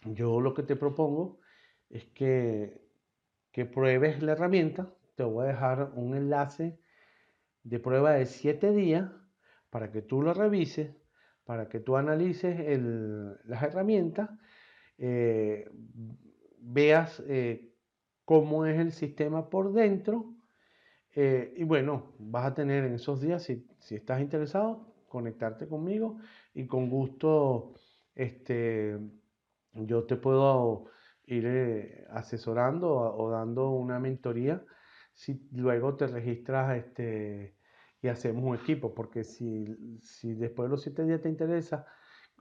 yo 0.04 0.42
lo 0.42 0.54
que 0.54 0.64
te 0.64 0.76
propongo 0.76 1.42
es 1.90 2.06
que 2.08 2.82
que 3.54 3.66
pruebes 3.66 4.24
la 4.24 4.34
herramienta. 4.34 4.96
Te 5.16 5.24
voy 5.24 5.46
a 5.46 5.50
dejar 5.50 5.94
un 5.96 6.16
enlace 6.16 6.81
de 7.64 7.80
prueba 7.80 8.14
de 8.14 8.26
7 8.26 8.72
días 8.72 9.12
para 9.70 9.92
que 9.92 10.02
tú 10.02 10.22
lo 10.22 10.34
revises, 10.34 10.96
para 11.46 11.68
que 11.70 11.80
tú 11.80 11.98
analices 11.98 12.80
las 13.46 13.64
herramientas, 13.64 14.30
eh, 14.98 15.68
veas 16.60 17.22
eh, 17.28 17.74
cómo 18.26 18.66
es 18.66 18.80
el 18.80 18.92
sistema 18.92 19.50
por 19.50 19.74
dentro. 19.74 20.36
Eh, 21.14 21.54
y 21.58 21.64
bueno, 21.64 22.14
vas 22.20 22.46
a 22.46 22.54
tener 22.54 22.86
en 22.86 22.94
esos 22.94 23.20
días, 23.20 23.44
si, 23.44 23.68
si, 23.80 23.96
estás 23.96 24.22
interesado, 24.22 24.94
conectarte 25.08 25.68
conmigo 25.68 26.20
y 26.54 26.68
con 26.68 26.90
gusto 26.90 27.74
este, 28.16 28.98
yo 29.74 30.04
te 30.06 30.16
puedo 30.16 30.86
ir 31.26 32.06
asesorando 32.12 32.94
o, 32.94 33.30
dando 33.30 33.72
una 33.72 34.00
mentoría 34.00 34.64
si 35.22 35.48
luego 35.52 35.96
te 35.96 36.08
registras 36.08 36.76
este, 36.76 37.56
y 38.02 38.08
hacemos 38.08 38.44
un 38.44 38.56
equipo, 38.56 38.92
porque 38.96 39.24
si, 39.24 39.68
si 40.02 40.34
después 40.34 40.68
de 40.68 40.72
los 40.72 40.82
siete 40.82 41.06
días 41.06 41.22
te 41.22 41.30
interesa, 41.30 41.86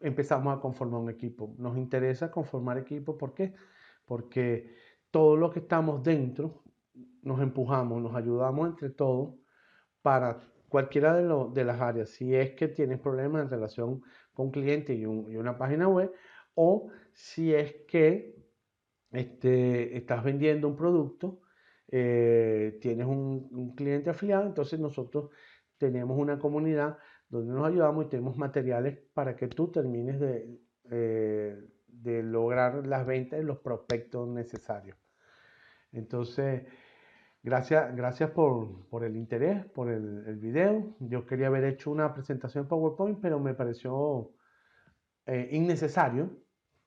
empezamos 0.01 0.57
a 0.57 0.61
conformar 0.61 1.03
un 1.03 1.11
equipo. 1.11 1.55
Nos 1.59 1.77
interesa 1.77 2.31
conformar 2.31 2.79
equipo, 2.79 3.19
¿por 3.19 3.35
qué? 3.35 3.53
Porque 4.07 4.75
todos 5.11 5.39
los 5.39 5.53
que 5.53 5.59
estamos 5.59 6.03
dentro 6.03 6.63
nos 7.21 7.43
empujamos, 7.43 8.01
nos 8.01 8.15
ayudamos 8.15 8.71
entre 8.71 8.89
todos 8.89 9.35
para 10.01 10.49
cualquiera 10.71 11.15
de, 11.15 11.51
de 11.53 11.65
las 11.67 11.83
áreas. 11.83 12.09
Si 12.09 12.35
es 12.35 12.53
que 12.53 12.69
tienes 12.69 12.99
problemas 12.99 13.43
en 13.43 13.51
relación 13.51 14.03
con 14.33 14.51
cliente 14.51 14.95
y, 14.95 15.03
y 15.03 15.05
una 15.37 15.59
página 15.59 15.87
web, 15.87 16.15
o 16.55 16.89
si 17.13 17.53
es 17.53 17.75
que 17.87 18.43
este, 19.13 19.99
estás 19.99 20.25
vendiendo 20.25 20.67
un 20.67 20.77
producto, 20.77 21.43
eh, 21.93 22.79
tienes 22.81 23.07
un, 23.07 23.75
cliente 23.75 24.11
afiliado, 24.11 24.47
entonces 24.47 24.79
nosotros 24.79 25.31
tenemos 25.79 26.19
una 26.19 26.39
comunidad 26.39 26.99
donde 27.29 27.53
nos 27.53 27.67
ayudamos 27.67 28.07
y 28.07 28.09
tenemos 28.09 28.37
materiales 28.37 28.99
para 29.13 29.35
que 29.35 29.49
tú 29.49 29.71
termines 29.73 30.21
de, 30.21 30.61
eh, 30.91 31.57
de 31.89 32.23
lograr 32.23 32.87
las 32.87 33.07
ventas 33.07 33.41
y 33.41 33.45
los 33.45 33.59
prospectos 33.59 34.29
necesarios. 34.29 34.97
Entonces, 35.93 36.63
gracias, 37.43 37.95
gracias 37.97 38.31
por, 38.31 38.89
por 38.89 39.05
el 39.05 39.17
interés, 39.17 39.65
por 39.67 39.91
el, 39.91 40.37
video. 40.37 40.97
Yo 41.01 41.27
quería 41.27 41.49
haber 41.49 41.65
hecho 41.65 41.91
una 41.91 42.15
presentación 42.15 42.69
PowerPoint, 42.69 43.21
pero 43.21 43.41
me 43.41 43.55
pareció 43.55 44.33
eh, 45.27 45.49
innecesario 45.53 46.31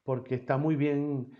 porque 0.03 0.35
está 0.35 0.57
muy 0.57 0.75
bien 0.75 1.31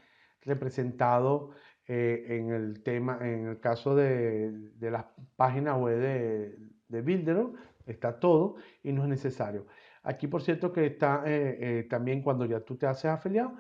representado 0.41 1.51
eh, 1.87 2.25
en 2.29 2.51
el 2.51 2.81
tema, 2.83 3.19
en 3.21 3.47
el 3.47 3.59
caso 3.59 3.95
de, 3.95 4.51
de 4.51 4.91
las 4.91 5.05
páginas 5.35 5.79
web 5.79 5.99
de, 5.99 6.57
de 6.87 7.47
está 7.85 8.19
todo 8.19 8.55
y 8.83 8.91
no 8.93 9.03
es 9.03 9.09
necesario. 9.09 9.65
Aquí, 10.03 10.27
por 10.27 10.41
cierto, 10.41 10.71
que 10.71 10.85
está 10.85 11.23
eh, 11.25 11.57
eh, 11.59 11.83
también 11.83 12.21
cuando 12.21 12.45
ya 12.45 12.61
tú 12.61 12.77
te 12.77 12.87
haces 12.87 13.05
afiliado, 13.05 13.55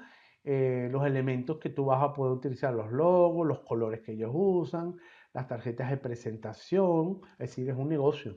los 0.45 1.05
elementos 1.05 1.57
que 1.57 1.69
tú 1.69 1.85
vas 1.85 2.03
a 2.03 2.13
poder 2.13 2.33
utilizar, 2.33 2.73
los 2.73 2.91
logos, 2.91 3.47
los 3.47 3.61
colores 3.61 4.01
que 4.01 4.11
ellos 4.11 4.31
usan, 4.33 4.95
las 5.33 5.47
tarjetas 5.47 5.89
de 5.89 5.95
presentación, 5.97 7.21
es 7.33 7.49
decir, 7.49 7.69
es 7.69 7.77
un 7.77 7.87
negocio. 7.87 8.35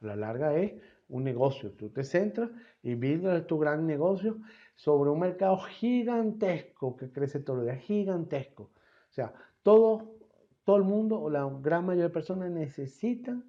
A 0.00 0.06
la 0.06 0.16
larga 0.16 0.54
es 0.54 0.74
un 1.08 1.24
negocio. 1.24 1.72
Tú 1.72 1.90
te 1.90 2.04
centras 2.04 2.50
y 2.82 2.94
Builder 2.94 3.38
es 3.38 3.46
tu 3.46 3.58
gran 3.58 3.86
negocio 3.86 4.38
sobre 4.76 5.10
un 5.10 5.18
mercado 5.18 5.58
gigantesco 5.58 6.96
que 6.96 7.10
crece 7.10 7.40
todo 7.40 7.60
el 7.60 7.66
día, 7.66 7.76
gigantesco. 7.76 8.70
Sea, 9.18 9.34
todo, 9.64 10.16
todo 10.62 10.76
el 10.76 10.84
mundo 10.84 11.20
o 11.20 11.28
la 11.28 11.44
gran 11.60 11.84
mayoría 11.84 12.04
de 12.04 12.10
personas 12.10 12.52
necesitan 12.52 13.44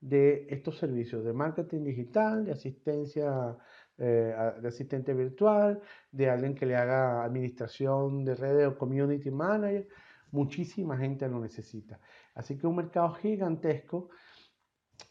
de 0.00 0.46
estos 0.48 0.78
servicios 0.78 1.22
de 1.22 1.34
marketing 1.34 1.84
digital, 1.84 2.46
de 2.46 2.52
asistencia, 2.52 3.54
eh, 3.98 4.34
de 4.62 4.66
asistente 4.66 5.12
virtual, 5.12 5.82
de 6.10 6.30
alguien 6.30 6.54
que 6.54 6.64
le 6.64 6.74
haga 6.74 7.22
administración 7.22 8.24
de 8.24 8.34
redes 8.34 8.66
o 8.66 8.78
community 8.78 9.30
manager. 9.30 9.86
Muchísima 10.30 10.96
gente 10.96 11.28
lo 11.28 11.38
necesita. 11.38 12.00
Así 12.34 12.56
que 12.56 12.66
un 12.66 12.76
mercado 12.76 13.10
gigantesco 13.10 14.08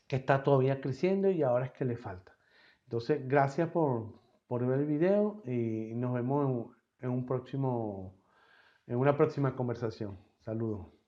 que 0.07 0.15
está 0.15 0.41
todavía 0.41 0.81
creciendo 0.81 1.29
y 1.29 1.43
ahora 1.43 1.65
es 1.65 1.71
que 1.71 1.85
le 1.85 1.97
falta. 1.97 2.35
Entonces, 2.85 3.27
gracias 3.27 3.69
por, 3.69 4.23
por 4.47 4.65
ver 4.65 4.79
el 4.79 4.87
video 4.87 5.43
y 5.45 5.93
nos 5.93 6.15
vemos 6.15 6.75
en, 6.99 7.11
un 7.11 7.25
próximo, 7.27 8.22
en 8.87 8.97
una 8.97 9.15
próxima 9.17 9.55
conversación. 9.55 10.17
Saludos. 10.45 11.02